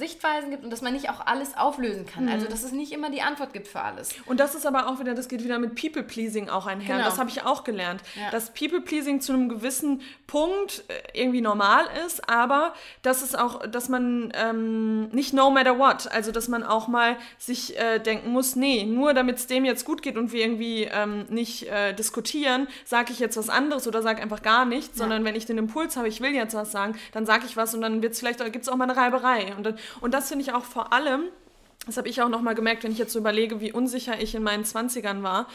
[0.00, 2.24] Sichtweisen gibt und dass man nicht auch alles auflösen kann.
[2.24, 2.32] Mhm.
[2.32, 4.14] Also dass es nicht immer die Antwort gibt für alles.
[4.26, 6.96] Und das ist aber auch wieder, das geht wieder mit People-Pleasing auch einher.
[6.96, 7.04] Genau.
[7.08, 8.00] Das habe ich auch gelernt.
[8.18, 8.30] Ja.
[8.30, 12.72] Dass People-Pleasing zu einem gewissen Punkt äh, irgendwie normal ist, aber
[13.02, 17.16] dass es auch, dass man ähm, nicht no matter what, also dass man auch mal
[17.38, 20.84] sich äh, denken muss, nee, nur damit es dem jetzt gut geht und wir irgendwie
[20.84, 25.24] ähm, nicht äh, diskutieren, sage ich jetzt was anderes oder sage einfach gar nichts, sondern
[25.24, 27.82] wenn ich den Impuls habe, ich will jetzt was sagen, dann sage ich was und
[27.82, 29.54] dann wird's vielleicht, gibt es auch mal eine Reiberei.
[29.56, 31.24] Und, dann- und das finde ich auch vor allem,
[31.86, 34.42] das habe ich auch nochmal gemerkt, wenn ich jetzt so überlege, wie unsicher ich in
[34.42, 35.46] meinen 20ern war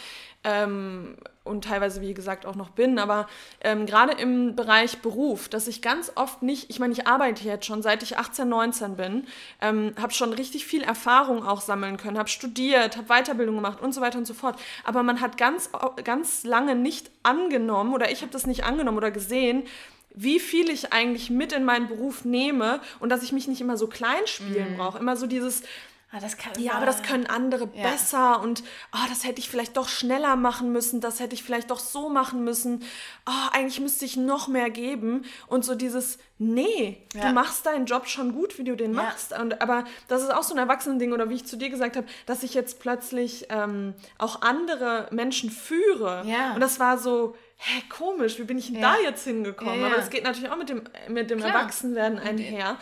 [0.43, 3.27] ähm, und teilweise, wie gesagt, auch noch bin, aber
[3.61, 7.67] ähm, gerade im Bereich Beruf, dass ich ganz oft nicht, ich meine, ich arbeite jetzt
[7.67, 9.27] schon, seit ich 18, 19 bin,
[9.61, 13.93] ähm, habe schon richtig viel Erfahrung auch sammeln können, habe studiert, habe Weiterbildung gemacht und
[13.93, 15.69] so weiter und so fort, aber man hat ganz,
[16.03, 19.63] ganz lange nicht angenommen oder ich habe das nicht angenommen oder gesehen,
[20.15, 23.77] wie viel ich eigentlich mit in meinen Beruf nehme und dass ich mich nicht immer
[23.77, 24.97] so klein spielen brauche.
[24.99, 25.61] Immer so dieses,
[26.11, 27.89] Ah, das kann, ja, aber das können andere Ja.
[27.91, 28.63] besser und
[28.93, 32.07] oh, das hätte ich vielleicht doch schneller machen müssen, das hätte ich vielleicht doch so
[32.07, 32.83] machen müssen.
[33.27, 35.23] Oh, eigentlich müsste ich noch mehr geben.
[35.47, 37.27] Und so dieses, nee, Ja.
[37.27, 39.03] du machst deinen Job schon gut, wie du den Ja.
[39.03, 39.37] machst.
[39.37, 42.07] Und, aber das ist auch so ein Erwachsenending oder wie ich zu dir gesagt habe,
[42.27, 46.23] dass ich jetzt plötzlich ähm, auch andere Menschen führe.
[46.53, 47.35] Und das war so,
[47.67, 48.93] hä, komisch, wie bin ich denn Ja.
[48.95, 49.75] da jetzt hingekommen?
[49.75, 49.85] Ja, ja.
[49.87, 51.51] Aber das geht natürlich auch mit dem, mit dem Klar.
[51.55, 52.77] Erwachsenwerden einher.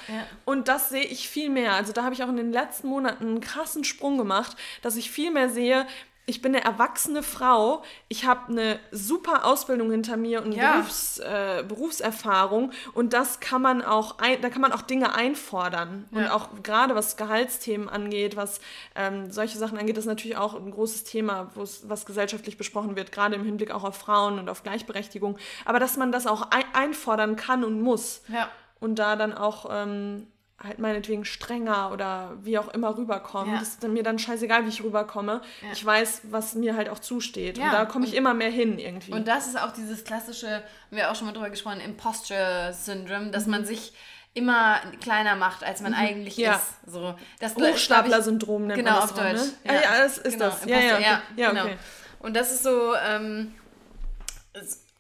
[0.45, 1.73] Und das sehe ich viel mehr.
[1.73, 5.09] Also da habe ich auch in den letzten Monaten einen krassen Sprung gemacht, dass ich
[5.09, 5.87] viel mehr sehe,
[6.25, 10.73] ich bin eine erwachsene Frau, ich habe eine super Ausbildung hinter mir und Ja.
[10.77, 16.05] Berufs, äh, Berufserfahrung und das kann man auch, ein, da kann man auch Dinge einfordern.
[16.11, 16.33] Und Ja.
[16.33, 18.61] auch gerade was Gehaltsthemen angeht, was
[18.95, 23.35] ähm, solche Sachen angeht, ist natürlich auch ein großes Thema, was gesellschaftlich besprochen wird, gerade
[23.35, 25.37] im Hinblick auch auf Frauen und auf Gleichberechtigung.
[25.65, 28.49] Aber dass man das auch ein, einfordern kann und muss Ja.
[28.79, 30.27] und da dann auch ähm,
[30.63, 33.53] halt meinetwegen strenger oder wie auch immer rüberkommen.
[33.53, 33.59] Ja.
[33.59, 35.41] Das ist mir dann scheißegal, wie ich rüberkomme.
[35.61, 35.67] Ja.
[35.73, 37.57] Ich weiß, was mir halt auch zusteht.
[37.57, 39.11] Ja, Und da komme ich immer mehr hin irgendwie.
[39.11, 43.45] Und das ist auch dieses klassische, haben wir auch schon mal drüber gesprochen, Imposture-Syndrom, dass
[43.47, 43.93] man sich
[44.35, 46.43] immer kleiner macht, als man eigentlich Mhm.
[46.43, 46.55] Ja.
[46.55, 46.91] ist.
[46.91, 49.41] So, das Hochstapler-Syndrom nennt genau, man das auf auch, Deutsch.
[49.63, 49.73] ne?
[49.75, 50.65] Ja, das ist genau, das.
[50.65, 51.03] Ja, ja, okay.
[51.03, 51.63] ja, ja, genau.
[51.65, 51.77] okay.
[52.19, 53.53] Und das ist so, ähm,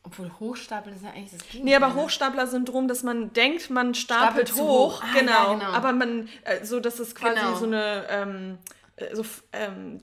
[0.03, 1.63] obwohl Hochstapeln ist ja eigentlich das Gegenteil.
[1.63, 1.95] Nee, aber ne?
[2.01, 5.03] Hochstapler-Syndrom, dass man denkt, man stapelt, Stapelt hoch, hoch.
[5.03, 5.71] Ah, genau, ja, genau.
[5.71, 7.55] aber man, äh, so, dass es quasi Genau.
[7.55, 8.57] so eine, ähm,
[8.97, 9.23] äh, so,
[9.53, 9.99] ähm,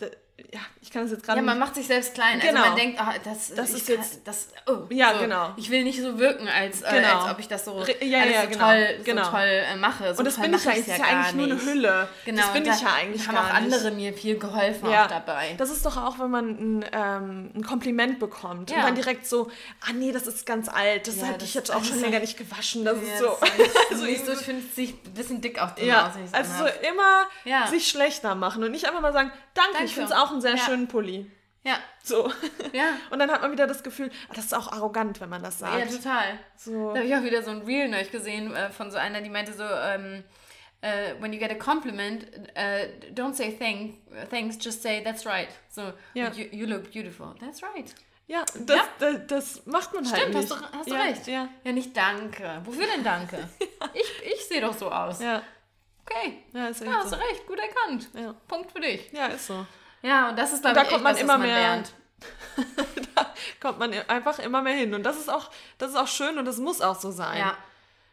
[0.52, 2.40] ja, ich kann das jetzt gerade Ja, man nicht- macht sich selbst klein.
[2.40, 2.58] Genau.
[2.60, 5.20] Also man denkt, ah, das, Das ich ist kann, jetzt- das, oh, Ja, so.
[5.20, 5.52] genau.
[5.56, 7.20] Ich will nicht so wirken, als, äh, Genau.
[7.22, 9.24] als ob ich das so, Re- ja, ja, so genau, toll, genau.
[9.24, 10.12] so toll äh, mache.
[10.14, 11.66] So Und das bin ich ja, es ist ja gar eigentlich nur eine nicht.
[11.66, 12.08] Hülle.
[12.24, 13.74] Genau, das bin da ich ja eigentlich haben auch nicht.
[13.74, 15.54] andere mir viel geholfen auch dabei.
[15.58, 18.78] Das ist doch auch, wenn man ein, ähm, ein Kompliment bekommt Ja.
[18.78, 19.50] und dann direkt so,
[19.88, 22.20] ah nee, das ist ganz alt, das Ja, das- ich jetzt auch schon länger ja-
[22.20, 22.84] nicht gewaschen.
[22.84, 23.28] Das Ja, ist so.
[23.90, 27.26] also nicht ich finde es sich ein bisschen dick drin ja, aus, also so immer
[27.44, 27.66] Ja.
[27.66, 30.56] sich schlechter machen und nicht einfach mal sagen, danke, ich finde es auch einen sehr
[30.56, 30.64] Ja.
[30.64, 31.30] schönen Pulli.
[31.62, 32.32] Ja, So.
[32.72, 32.96] ja.
[33.10, 35.60] Und dann hat man wieder das Gefühl, ah, das ist auch arrogant, wenn man das
[35.60, 35.92] Ja, sagt.
[35.92, 36.38] total.
[36.56, 36.90] so.
[36.92, 39.28] Da habe ich auch wieder so ein Reel neulich gesehen äh, von so einer, die
[39.28, 40.24] meinte so, ähm,
[40.80, 43.96] äh, when you get a compliment, äh, don't say thank,
[44.30, 45.48] thanks, just say that's right.
[45.68, 46.30] So, Ja.
[46.32, 47.34] you, you look beautiful.
[47.40, 47.94] That's right.
[48.26, 48.84] Ja, das, Ja.
[48.98, 50.50] Das, das macht man halt Stimmt, nicht.
[50.50, 51.26] hast du, hast du ja, recht.
[51.26, 52.62] Ja, ja, nicht danke.
[52.64, 53.36] Wofür denn danke?
[53.92, 55.20] Ich, ich sehe doch so aus.
[55.20, 55.42] ja,
[56.06, 56.38] Okay.
[56.54, 57.16] ja, ist Ja, hast so.
[57.16, 57.46] du recht.
[57.46, 58.08] Gut erkannt.
[58.14, 58.34] Ja.
[58.48, 59.10] Punkt für dich.
[59.12, 59.66] ja, ist so.
[60.02, 61.92] Ja, und das ist, glaube da ich, kommt echt man was, immer man mehr- lernt.
[63.14, 63.26] da
[63.60, 64.94] kommt man einfach immer mehr hin.
[64.94, 67.38] Und das ist auch, das ist auch schön und das muss auch so sein.
[67.38, 67.54] Ja.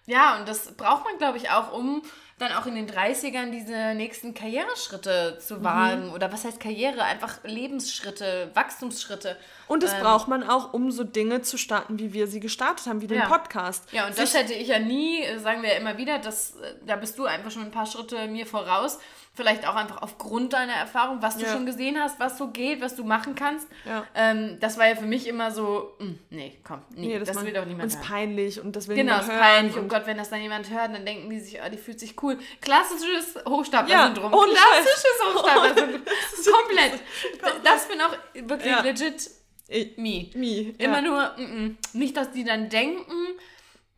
[0.06, 2.02] Ja, und das braucht man, glaube ich, auch, um
[2.40, 5.42] dann auch in den 30ern diese nächsten Karriereschritte Mhm.
[5.42, 6.12] zu wagen.
[6.14, 7.04] Oder was heißt Karriere?
[7.04, 9.36] Einfach Lebensschritte, Wachstumsschritte.
[9.68, 12.86] Und das Ähm, braucht man auch, um so Dinge zu starten, wie wir sie gestartet
[12.88, 13.28] haben, wie den Ja.
[13.28, 13.92] Podcast.
[13.92, 16.76] Ja, und das hätte ich ja nie, äh, sagen wir ja immer wieder, das, äh,
[16.86, 19.00] da bist du einfach schon ein paar Schritte mir voraus.
[19.38, 21.54] Vielleicht auch einfach aufgrund deiner Erfahrung, was du Ja.
[21.54, 23.68] schon gesehen hast, was so geht, was du machen kannst.
[23.86, 24.04] Ja.
[24.16, 27.46] Ähm, das war ja für mich immer so, mm, nee, komm, nee, Nee, das, man-
[27.46, 28.04] will doch niemand hören.
[28.04, 29.40] peinlich und das will Genau, niemand ist hören.
[29.44, 29.76] peinlich.
[29.78, 32.00] Oh und- Gott, wenn das dann jemand hört, dann denken die sich, oh, die fühlt
[32.00, 32.40] sich cool.
[32.62, 34.32] Klassisches Hochstapler-Syndrom.
[34.34, 36.02] Ja, Klassisches Hochstapler-Syndrom.
[36.52, 37.02] Komplett.
[37.64, 39.30] Das bin auch wirklich legit
[39.98, 40.30] me.
[40.34, 41.78] me, Immer nur, mm, mm.
[41.94, 43.06] nicht, dass die dann denken,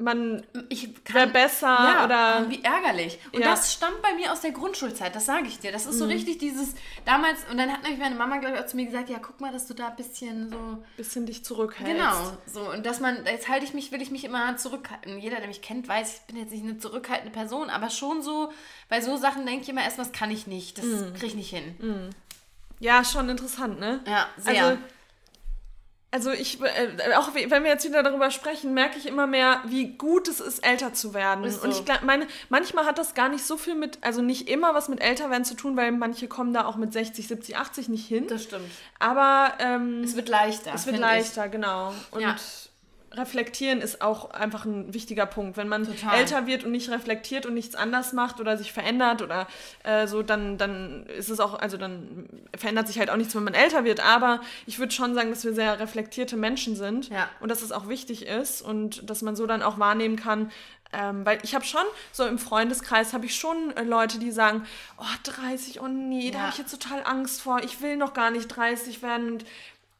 [0.01, 0.83] Man ich
[1.13, 2.45] wäre kann besser ja, oder.
[2.45, 3.19] oh, wie ärgerlich.
[3.33, 3.49] Und Ja.
[3.49, 5.73] das stammt bei mir aus der Grundschulzeit, das sage ich dir.
[5.73, 6.73] Das ist so richtig dieses,
[7.03, 9.41] damals, und dann hat nämlich meine Mama, glaube ich, auch zu mir gesagt, ja, guck
[9.41, 11.93] mal, dass du da ein bisschen so, bisschen dich zurückhältst.
[11.93, 12.71] genau, so.
[12.71, 15.19] Und dass man, jetzt halte ich mich, will ich mich immer zurückhalten.
[15.19, 18.53] Jeder, der mich kennt, weiß, ich bin jetzt nicht eine zurückhaltende Person, aber schon so,
[18.87, 20.85] bei so Sachen denke ich immer erst, was kann ich nicht, das
[21.15, 22.09] kriege ich nicht hin.
[22.79, 23.99] Ja, schon interessant, ne?
[24.07, 24.63] Ja, sehr.
[24.65, 24.77] Also,
[26.11, 29.89] also ich, äh, auch wenn wir jetzt wieder darüber sprechen, merke ich immer mehr, wie
[29.89, 31.49] gut es ist, älter zu werden.
[31.51, 31.61] So.
[31.61, 34.89] Und ich meine, manchmal hat das gar nicht so viel mit, also nicht immer was
[34.89, 38.27] mit Älterwerden zu tun, weil manche kommen da auch mit 60, 70, 80 nicht hin.
[38.27, 38.71] Das stimmt.
[38.97, 40.71] Aber ähm, es wird leichter.
[40.73, 41.51] Es wird leichter, ich.
[41.51, 41.93] genau.
[42.11, 42.35] Und ja
[43.11, 45.57] reflektieren ist auch einfach ein wichtiger Punkt.
[45.57, 46.19] Wenn man Total.
[46.19, 49.47] älter wird und nicht reflektiert und nichts anders macht oder sich verändert oder
[49.83, 53.43] äh, so, dann, dann ist es auch, also dann verändert sich halt auch nichts, wenn
[53.43, 53.99] man älter wird.
[53.99, 57.29] Aber ich würde schon sagen, dass wir sehr reflektierte Menschen sind ja.
[57.39, 60.51] und dass es auch wichtig ist und dass man so dann auch wahrnehmen kann,
[60.91, 64.65] ähm, weil ich habe schon, so im Freundeskreis habe ich schon äh, Leute, die sagen,
[64.97, 66.31] oh, 30, oh nee, ja.
[66.31, 69.33] da habe ich jetzt total Angst vor, ich will noch gar nicht 30 werden.
[69.33, 69.45] Und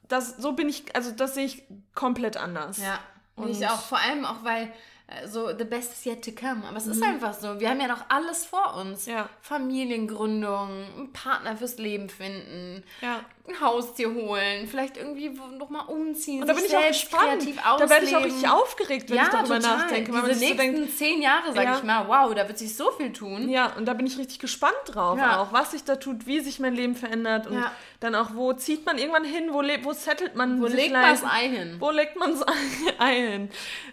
[0.10, 1.64] das, so bin ich, also das sehe ich
[1.96, 2.80] komplett anders.
[2.80, 3.00] Ja,
[3.36, 3.80] und ich auch.
[3.80, 4.74] Vor allem auch, weil
[5.08, 6.64] äh, so the best is yet to come.
[6.68, 6.92] Aber es mhm.
[6.92, 7.60] ist einfach so.
[7.60, 9.06] Wir haben ja noch alles vor uns.
[9.06, 9.30] Ja.
[9.42, 13.22] Familiengründung, einen Partner fürs Leben finden, ja.
[13.48, 16.42] ein Haustier holen, vielleicht irgendwie nochmal umziehen.
[16.42, 17.48] Und da bin ich auch gespannt.
[17.80, 19.78] Da werde ich auch richtig aufgeregt, wenn ja, ich darüber total.
[19.78, 20.12] nachdenke.
[20.12, 23.14] Diese nächsten so denkt, zehn Jahre, sage ich mal, wow, da wird sich so viel
[23.14, 23.48] tun.
[23.50, 26.60] Ja, und da bin ich richtig gespannt drauf auch, was sich da tut, wie sich
[26.60, 27.64] mein Leben verändert und
[28.00, 31.24] dann auch, wo zieht man irgendwann hin, wo, wo settelt man Wo legt man das
[31.24, 31.76] Ei hin?
[31.80, 32.46] Wo legt man das
[33.00, 33.50] Ei hin?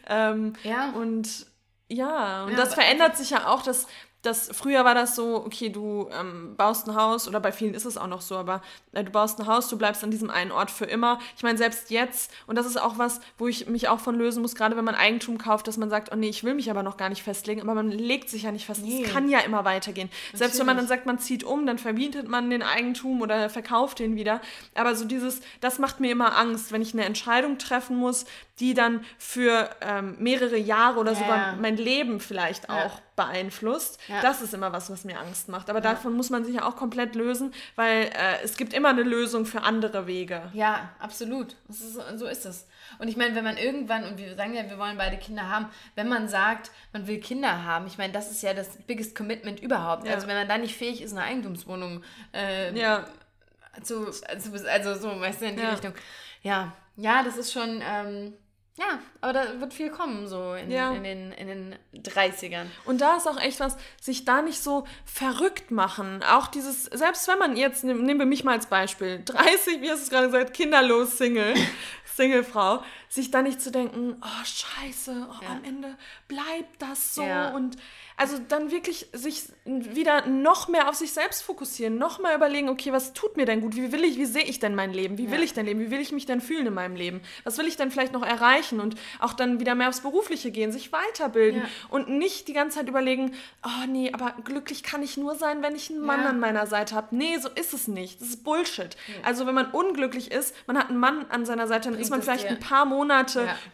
[0.09, 0.91] Ähm, ja.
[0.91, 1.47] Und
[1.89, 3.87] ja, und das verändert sich ja auch, dass
[4.23, 7.85] das, früher war das so, okay, du ähm, baust ein Haus, oder bei vielen ist
[7.85, 8.61] es auch noch so, aber
[8.93, 11.21] äh, du baust ein Haus, du bleibst an diesem einen Ort für immer.
[11.37, 14.43] Ich meine, selbst jetzt, und das ist auch was, wo ich mich auch von lösen
[14.43, 16.83] muss, gerade wenn man Eigentum kauft, dass man sagt, oh nee, ich will mich aber
[16.83, 18.81] noch gar nicht festlegen, aber man legt sich ja nicht fest.
[18.81, 19.03] Es nee.
[19.03, 20.09] kann ja immer weitergehen.
[20.09, 20.39] Natürlich.
[20.39, 24.01] Selbst wenn man dann sagt, man zieht um, dann verbietet man den Eigentum oder verkauft
[24.01, 24.41] den wieder.
[24.75, 28.25] Aber so dieses, das macht mir immer Angst, wenn ich eine Entscheidung treffen muss,
[28.59, 31.19] die dann für ähm, mehrere Jahre oder ja.
[31.19, 33.03] sogar mein Leben vielleicht auch ja.
[33.17, 33.99] Beeinflusst.
[34.09, 34.21] Ja.
[34.21, 35.71] Das ist immer was, was mir Angst macht.
[35.71, 39.03] Aber davon muss man sich ja auch komplett lösen, weil äh, es gibt immer eine
[39.03, 40.43] Lösung für andere Wege.
[40.53, 41.57] Ja, absolut.
[41.69, 42.69] Ist, so ist es.
[42.99, 45.67] Und ich meine, wenn man irgendwann, und wir sagen ja, wir wollen beide Kinder haben,
[45.97, 49.59] wenn man sagt, man will Kinder haben, ich meine, das ist ja das biggest commitment
[49.61, 50.09] überhaupt.
[50.09, 53.07] Also wenn man da nicht fähig ist, eine Eigentumswohnung äh, ja.
[53.83, 55.95] zu, also, also so, weißt du, in die Richtung.
[56.43, 57.83] Ja, ja, das ist schon...
[57.83, 58.35] Ähm,
[58.79, 60.93] ja, aber da wird viel kommen, so in, ja.
[60.93, 62.67] in, den, in den 30ern.
[62.85, 66.23] Und da ist auch echt was, sich da nicht so verrückt machen.
[66.23, 70.01] Auch dieses, selbst wenn man jetzt, nehmen wir mich mal als Beispiel, 30, wie hast
[70.01, 71.55] du es gerade gesagt, kinderlos Single,
[72.17, 75.51] Singlefrau, sich da nicht zu denken, oh scheiße, oh, ja.
[75.51, 75.97] am Ende
[76.29, 77.51] bleibt das so ja.
[77.51, 77.77] und
[78.19, 82.91] also dann wirklich sich wieder noch mehr auf sich selbst fokussieren, noch mal überlegen, okay,
[82.91, 83.77] was tut mir denn gut?
[83.77, 85.19] Wie will ich, wie sehe ich denn mein Leben?
[85.19, 85.81] Wie will ich denn leben?
[85.81, 87.21] Wie will ich mich denn fühlen in meinem Leben?
[87.45, 88.81] Was will ich denn vielleicht noch erreichen?
[88.81, 92.89] Und auch dann wieder mehr aufs Berufliche gehen, sich weiterbilden und nicht die ganze Zeit
[92.89, 93.35] überlegen,
[93.65, 96.95] oh nee, aber glücklich kann ich nur sein, wenn ich einen Mann an meiner Seite
[96.95, 97.15] habe.
[97.15, 98.23] Nee, so ist es nicht.
[98.23, 98.97] Das ist Bullshit.
[99.25, 102.11] Also wenn man unglücklich ist, man hat einen Mann an seiner Seite, dann Bringt ist
[102.11, 102.51] man vielleicht dir.
[102.51, 102.96] ein paar Monate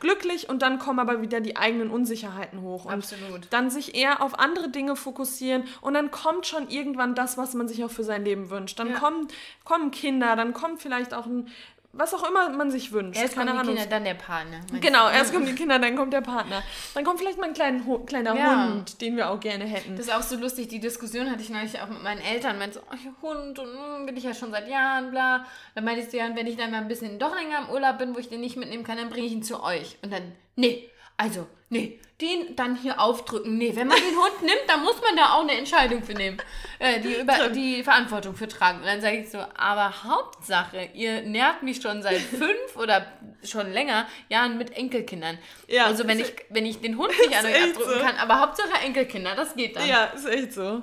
[0.01, 2.87] glücklich und dann kommen aber wieder die eigenen Unsicherheiten hoch.
[2.87, 3.49] Und Absolut.
[3.51, 7.69] dann sich eher auf andere Dinge fokussieren und dann kommt schon irgendwann das, was man
[7.69, 8.79] sich auch für sein Leben wünscht.
[8.79, 8.99] Dann ja.
[8.99, 9.29] kommen,
[9.65, 11.49] kommen Kinder, dann kommt vielleicht auch ein
[11.93, 13.21] was auch immer man sich wünscht.
[13.21, 13.75] Erst kommen die Ahnung.
[13.75, 14.61] Kinder, dann der Partner.
[14.81, 16.63] Genau, erst kommen die Kinder, dann kommt der Partner.
[16.95, 18.69] Dann kommt vielleicht mal ein kleiner, kleiner ja.
[18.69, 19.97] Hund, den wir auch gerne hätten.
[19.97, 22.59] Das ist auch so lustig, die Diskussion hatte ich neulich auch mit meinen Eltern.
[22.59, 25.45] Meinte so, oh, Hund, und mm, bin ich ja schon seit Jahren, bla.
[25.75, 27.99] Dann meinte ich so, ja, wenn ich dann mal ein bisschen doch länger im Urlaub
[27.99, 29.99] bin, wo ich den nicht mitnehmen kann, dann bringe ich ihn zu euch.
[30.03, 30.89] Und dann, nee,
[31.19, 33.59] also, nee, den dann hier aufdrücken.
[33.59, 36.37] Nee, wenn man den Hund nimmt, dann muss man da auch eine Entscheidung für nehmen.
[36.79, 38.79] Äh, die, über, die Verantwortung für tragen.
[38.79, 43.07] Und dann sage ich so, aber Hauptsache, ihr nervt mich schon seit fünf oder
[43.43, 45.39] schon länger Jahren mit Enkelkindern.
[45.67, 48.05] Ja, also wenn ich, wenn ich den Hund nicht an euch abdrücken so.
[48.05, 49.89] kann, aber Hauptsache Enkelkinder, das geht dann.
[49.89, 50.83] Ja, ist echt so.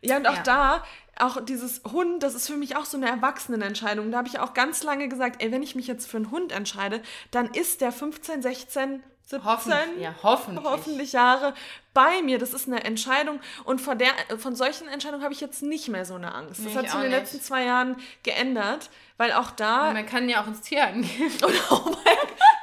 [0.00, 0.42] Ja, und auch ja.
[0.42, 0.84] da,
[1.18, 4.10] auch dieses Hund, das ist für mich auch so eine Erwachsenenentscheidung.
[4.10, 6.52] Da habe ich auch ganz lange gesagt, ey, wenn ich mich jetzt für einen Hund
[6.52, 7.00] entscheide,
[7.30, 10.64] dann ist der 15, 16, 17, hoffentlich, ja, hoffentlich.
[10.64, 11.54] hoffentlich Jahre
[11.94, 12.38] bei mir.
[12.38, 16.04] Das ist eine Entscheidung und von, der, von solchen Entscheidungen habe ich jetzt nicht mehr
[16.04, 16.60] so eine Angst.
[16.60, 17.20] Das nee, hat sich in den nicht.
[17.20, 19.88] letzten zwei Jahren geändert, weil auch da...
[19.88, 21.32] Und man kann ja auch ins Tierheim gehen.
[21.42, 21.96] Und auch man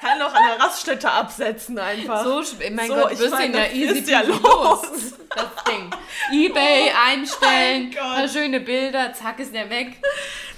[0.01, 2.24] kann auch an der Raststätte absetzen einfach.
[2.24, 4.82] So, mein so, Gott, bist du ja easy ja los.
[5.30, 5.89] Das Ding.
[6.32, 9.97] Ebay einstellen, oh paar schöne Bilder, zack ist der weg.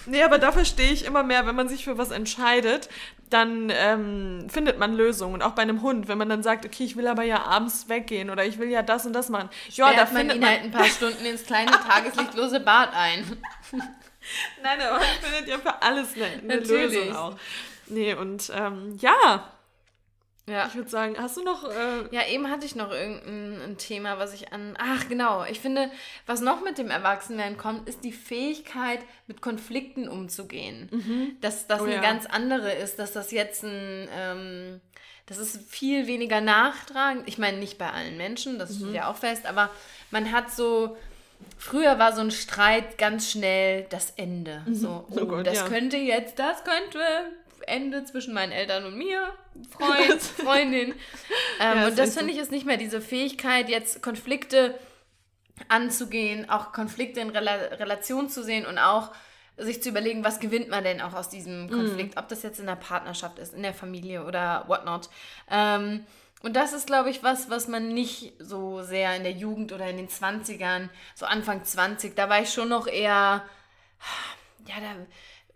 [0.06, 2.90] Nee, aber da verstehe ich immer mehr, wenn man sich für was entscheidet,
[3.34, 5.34] dann ähm, findet man Lösungen.
[5.34, 7.90] Und auch bei einem Hund, wenn man dann sagt, okay, ich will aber ja abends
[7.90, 9.50] weggehen oder ich will ja das und das machen.
[9.72, 13.26] Ja, da man findet ihn man halt ein paar Stunden ins kleine tageslichtlose Bad ein.
[14.62, 17.36] Nein, aber man findet ja für alles eine, eine Lösung auch.
[17.88, 19.50] Nee, und ähm, ja,
[20.46, 20.68] Ja.
[20.68, 21.64] Ich würde sagen, hast du noch.
[21.64, 24.76] Äh ja, eben hatte ich noch irgendein Thema, was ich an.
[24.78, 25.46] Ach, genau.
[25.46, 25.90] Ich finde,
[26.26, 30.90] was noch mit dem Erwachsenwerden kommt, ist die Fähigkeit, mit Konflikten umzugehen.
[30.92, 31.38] Mhm.
[31.40, 32.02] Dass das oh, eine ja.
[32.02, 34.10] ganz andere ist, dass das jetzt ein.
[34.14, 34.82] Ähm,
[35.28, 37.30] das ist viel weniger nachtragend.
[37.30, 38.76] Ich meine, nicht bei allen Menschen, das mhm.
[38.80, 39.70] steht ja auch fest, aber
[40.12, 40.98] man hat so.
[41.58, 44.64] Früher war so ein Streit ganz schnell das Ende.
[44.66, 44.76] Mhm.
[44.76, 45.68] So, oh, oh Gott, das ja.
[45.68, 47.00] könnte jetzt, das könnte
[47.68, 49.34] Ende zwischen meinen Eltern und mir,
[49.70, 50.94] Freund, Freundin.
[51.60, 54.78] Ähm, ja, und das finde ich ist nicht mehr diese Fähigkeit, jetzt Konflikte
[55.68, 59.12] anzugehen, auch Konflikte in Rela Relation zu sehen und auch
[59.58, 62.20] sich zu überlegen, was gewinnt man denn auch aus diesem Konflikt, mm.
[62.20, 65.10] ob das jetzt in der Partnerschaft ist, in der Familie oder whatnot.
[65.50, 66.06] Ähm,
[66.42, 69.88] und das ist, glaube ich, was, was man nicht so sehr in der Jugend oder
[69.90, 73.44] in den 20ern, so Anfang 20, da war ich schon noch eher,
[74.68, 74.96] ja, da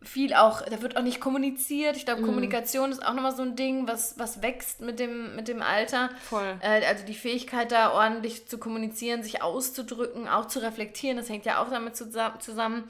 [0.02, 1.98] viel auch, da wird auch nicht kommuniziert.
[1.98, 2.26] Ich glaube, mm.
[2.26, 6.10] Kommunikation ist auch nochmal so ein Ding, was, was wächst mit dem, mit dem Alter.
[6.30, 6.58] Voll.
[6.62, 11.46] Äh, also die Fähigkeit, da ordentlich zu kommunizieren, sich auszudrücken, auch zu reflektieren, das hängt
[11.46, 12.84] ja auch damit zusammen.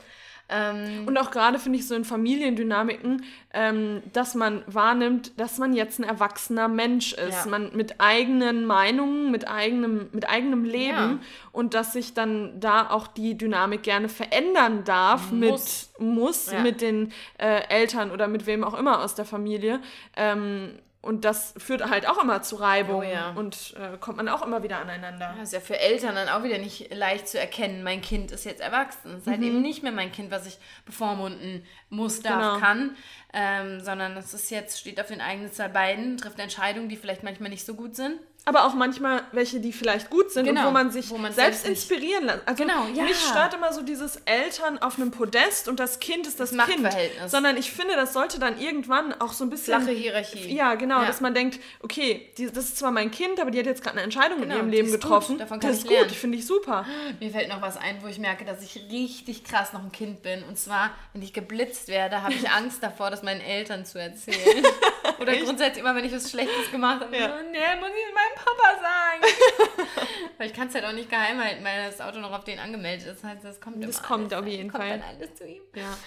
[0.49, 5.73] Ähm, und auch gerade finde ich so in Familiendynamiken, ähm, dass man wahrnimmt, dass man
[5.73, 7.45] jetzt ein erwachsener Mensch ist.
[7.45, 7.51] Ja.
[7.51, 11.19] Man mit eigenen Meinungen, mit eigenem, mit eigenem Leben ja.
[11.51, 15.89] und dass sich dann da auch die Dynamik gerne verändern darf muss.
[15.97, 16.61] mit muss ja.
[16.61, 19.81] mit den äh, Eltern oder mit wem auch immer aus der Familie.
[20.15, 23.31] Ähm, und das führt halt auch immer zu Reibung oh, ja.
[23.31, 25.33] und äh, kommt man auch immer wieder aneinander.
[25.37, 28.45] Ja, ist ja für Eltern dann auch wieder nicht leicht zu erkennen, mein Kind ist
[28.45, 29.13] jetzt erwachsen.
[29.13, 29.47] Es ist halt mhm.
[29.47, 32.59] eben nicht mehr mein Kind, was ich bevormunden muss, darf, genau.
[32.59, 32.95] kann,
[33.33, 37.23] ähm, sondern es ist jetzt, steht auf den eigenen zwei Beinen, trifft Entscheidungen, die vielleicht
[37.23, 40.67] manchmal nicht so gut sind aber auch manchmal welche, die vielleicht gut sind genau, und
[40.67, 42.47] wo man sich wo man selbst, selbst inspirieren lässt.
[42.47, 43.03] Also genau, ja.
[43.03, 46.65] mich stört immer so dieses Eltern auf einem Podest und das Kind ist das, das
[46.65, 46.87] Kind.
[47.25, 49.81] Sondern ich finde, das sollte dann irgendwann auch so ein bisschen...
[49.81, 50.55] Flache Hierarchie.
[50.55, 51.07] Ja, genau, ja.
[51.07, 53.97] dass man denkt, okay, die, das ist zwar mein Kind, aber die hat jetzt gerade
[53.97, 55.37] eine Entscheidung genau, in ihrem Leben getroffen.
[55.37, 56.07] Das ich ist lernen.
[56.07, 56.85] gut, finde ich super.
[57.19, 60.23] Mir fällt noch was ein, wo ich merke, dass ich richtig krass noch ein Kind
[60.23, 60.43] bin.
[60.43, 64.63] Und zwar, wenn ich geblitzt werde, habe ich Angst davor, das meinen Eltern zu erzählen.
[65.27, 65.45] Oder Echt?
[65.45, 67.27] grundsätzlich immer, wenn ich was Schlechtes gemacht habe, ja.
[67.27, 70.07] so, nee, muss ich meinem Papa sagen.
[70.37, 72.59] Weil ich kann es halt auch nicht geheim halten, weil das Auto noch auf den
[72.59, 73.23] angemeldet ist.
[73.23, 74.99] Das heißt, das kommt Das kommt auf jeden kommt Fall.
[74.99, 75.63] Dann alles zu ihm.
[75.75, 75.97] Ja.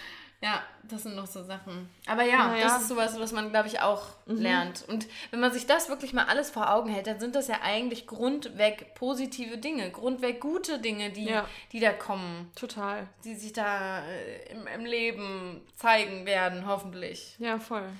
[0.43, 1.91] Ja, das sind noch so Sachen.
[2.07, 2.63] Aber ja, ja.
[2.63, 4.37] das ist sowas, was man, glaube ich, auch mhm.
[4.37, 4.85] lernt.
[4.89, 7.59] Und wenn man sich das wirklich mal alles vor Augen hält, dann sind das ja
[7.63, 11.45] eigentlich grundweg positive Dinge, grundweg gute Dinge, die, ja.
[11.73, 12.51] die da kommen.
[12.55, 13.07] Total.
[13.25, 17.37] Die sich da äh, im, im Leben zeigen werden, hoffentlich.
[17.39, 17.91] Ja, voll.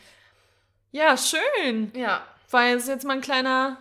[0.93, 1.93] Ja, schön.
[1.95, 2.23] Ja.
[2.51, 3.79] Weil es jetzt mal ein kleiner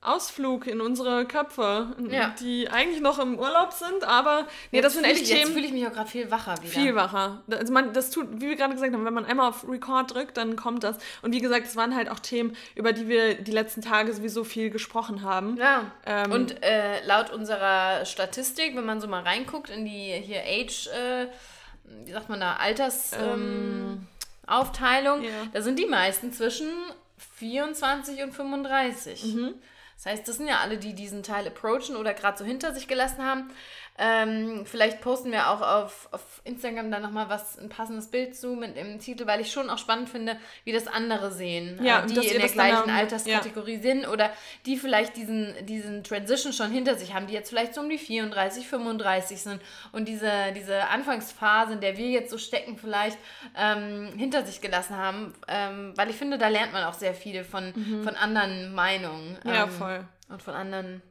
[0.00, 2.32] Ausflug in unsere Köpfe, ja.
[2.40, 5.40] die eigentlich noch im Urlaub sind, aber nee, das sind echt Themen.
[5.40, 6.72] Jetzt fühle ich mich auch gerade viel wacher wieder.
[6.72, 7.42] Viel wacher.
[7.50, 10.36] Also man, das tut, wie wir gerade gesagt haben, wenn man einmal auf Record drückt,
[10.36, 10.98] dann kommt das.
[11.22, 14.44] Und wie gesagt, es waren halt auch Themen, über die wir die letzten Tage sowieso
[14.44, 15.56] viel gesprochen haben.
[15.56, 15.90] Ja.
[16.06, 20.86] Ähm, Und äh, laut unserer Statistik, wenn man so mal reinguckt in die hier Age,
[20.86, 21.26] äh,
[22.04, 23.14] wie sagt man da, Alters.
[23.14, 24.06] Ähm, ähm
[24.48, 25.30] Aufteilung, ja.
[25.52, 26.68] da sind die meisten zwischen
[27.36, 29.34] 24 und 35.
[29.34, 29.54] Mhm.
[29.96, 32.86] Das heißt, das sind ja alle, die diesen Teil approachen oder gerade so hinter sich
[32.86, 33.50] gelassen haben.
[34.00, 38.54] Ähm, vielleicht posten wir auch auf, auf Instagram dann nochmal was, ein passendes Bild zu
[38.54, 42.06] mit dem Titel, weil ich schon auch spannend finde, wie das andere sehen, ja, äh,
[42.06, 43.82] die in der gleichen haben, Alterskategorie ja.
[43.82, 44.30] sind oder
[44.66, 47.98] die vielleicht diesen, diesen Transition schon hinter sich haben, die jetzt vielleicht so um die
[47.98, 53.18] 34, 35 sind und diese, diese Anfangsphase, in der wir jetzt so stecken, vielleicht
[53.56, 57.42] ähm, hinter sich gelassen haben, ähm, weil ich finde, da lernt man auch sehr viel
[57.42, 58.04] von, mhm.
[58.04, 59.38] von anderen Meinungen.
[59.44, 60.04] ja, ähm, voll.
[60.28, 61.02] Und von anderen,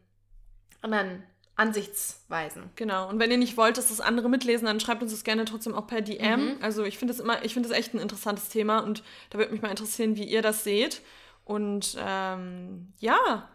[0.81, 1.23] anderen
[1.57, 2.69] Ansichtsweisen.
[2.75, 3.09] Genau.
[3.09, 5.73] Und wenn ihr nicht wollt, dass das andere mitlesen, dann schreibt uns das gerne trotzdem
[5.73, 6.55] auch per DM.
[6.55, 6.57] Mhm.
[6.61, 9.51] Also ich finde das immer, ich finde das echt ein interessantes Thema und da würde
[9.51, 11.01] mich mal interessieren, wie ihr das seht.
[11.45, 13.49] Und ähm, ja,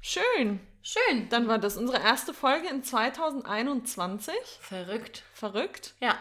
[0.00, 0.60] schön.
[0.82, 1.28] Schön.
[1.28, 4.32] Dann war das unsere erste Folge in 2021.
[4.60, 5.24] Verrückt.
[5.34, 5.94] Verrückt.
[6.00, 6.16] Ja.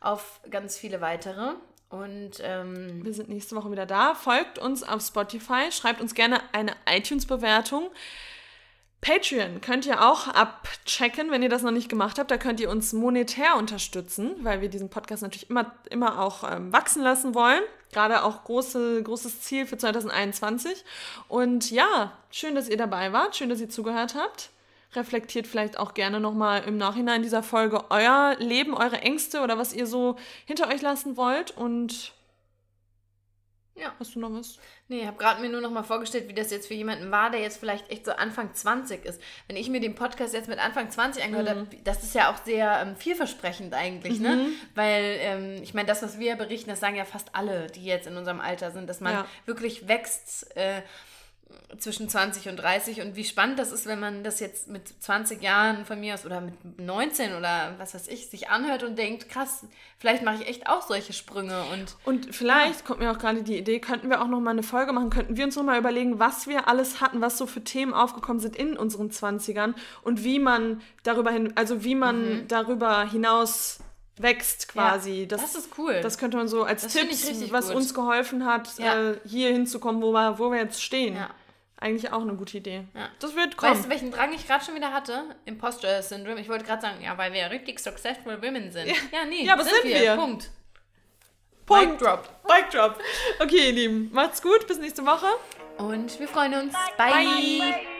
[0.00, 1.54] Auf ganz viele weitere.
[1.88, 4.14] Und ähm, wir sind nächste Woche wieder da.
[4.14, 7.90] Folgt uns auf Spotify, schreibt uns gerne eine iTunes-Bewertung.
[9.02, 12.30] Patreon könnt ihr auch abchecken, wenn ihr das noch nicht gemacht habt.
[12.30, 16.72] Da könnt ihr uns monetär unterstützen, weil wir diesen Podcast natürlich immer, immer auch ähm,
[16.72, 17.62] wachsen lassen wollen.
[17.90, 20.84] Gerade auch große, großes Ziel für 2021.
[21.26, 23.34] Und ja, schön, dass ihr dabei wart.
[23.34, 24.50] Schön, dass ihr zugehört habt.
[24.94, 29.72] Reflektiert vielleicht auch gerne nochmal im Nachhinein dieser Folge euer Leben, eure Ängste oder was
[29.72, 30.14] ihr so
[30.46, 31.50] hinter euch lassen wollt.
[31.50, 32.12] Und
[33.74, 33.94] ja.
[33.98, 34.58] Hast du noch was?
[34.88, 37.30] Nee, ich habe gerade mir nur noch mal vorgestellt, wie das jetzt für jemanden war,
[37.30, 39.20] der jetzt vielleicht echt so Anfang 20 ist.
[39.46, 41.60] Wenn ich mir den Podcast jetzt mit Anfang 20 angehört mhm.
[41.60, 44.36] habe, das ist ja auch sehr ähm, vielversprechend eigentlich, ne?
[44.36, 44.42] mhm.
[44.42, 44.48] ne?
[44.74, 48.06] Weil ähm, ich meine, das, was wir berichten, das sagen ja fast alle, die jetzt
[48.06, 49.26] in unserem Alter sind, dass man ja.
[49.46, 50.54] wirklich wächst.
[50.56, 50.82] Äh,
[51.78, 55.42] zwischen 20 und 30 und wie spannend das ist, wenn man das jetzt mit 20
[55.42, 59.28] Jahren von mir aus oder mit 19 oder was weiß ich, sich anhört und denkt,
[59.28, 59.64] krass,
[59.98, 62.86] vielleicht mache ich echt auch solche Sprünge und Und vielleicht ja.
[62.86, 65.36] kommt mir auch gerade die Idee, könnten wir auch noch mal eine Folge machen, könnten
[65.36, 68.56] wir uns noch mal überlegen, was wir alles hatten, was so für Themen aufgekommen sind
[68.56, 72.48] in unseren 20ern und wie man darüber hin, also wie man mhm.
[72.48, 73.80] darüber hinaus
[74.18, 75.22] wächst quasi.
[75.22, 76.00] Ja, das, das, ist cool.
[76.02, 77.08] Das könnte man so als Tipp,
[77.50, 77.76] was gut.
[77.76, 79.10] uns geholfen hat, ja.
[79.10, 81.16] äh, hier hinzukommen, wo wir, wo wir jetzt stehen.
[81.16, 81.30] Ja.
[81.82, 82.84] Eigentlich auch eine gute Idee.
[82.94, 83.08] Ja.
[83.18, 83.74] Das wird kommen.
[83.74, 85.34] Weißt du, welchen Drang ich gerade schon wieder hatte?
[85.46, 86.38] Imposter-Syndrom.
[86.38, 88.86] Ich wollte gerade sagen, ja, weil wir richtig successful women sind.
[88.86, 90.00] Ja, ja nee, ja, aber sind, sind wir.
[90.00, 90.14] wir.
[90.14, 90.50] Punkt.
[91.66, 91.90] Punkt.
[91.90, 92.28] Mic drop.
[92.48, 93.00] Mic drop.
[93.40, 94.64] Okay, ihr Lieben, macht's gut.
[94.68, 95.26] Bis nächste Woche.
[95.78, 96.72] Und wir freuen uns.
[96.96, 97.10] Bye.
[97.10, 97.58] Bye.
[97.58, 97.91] Bye.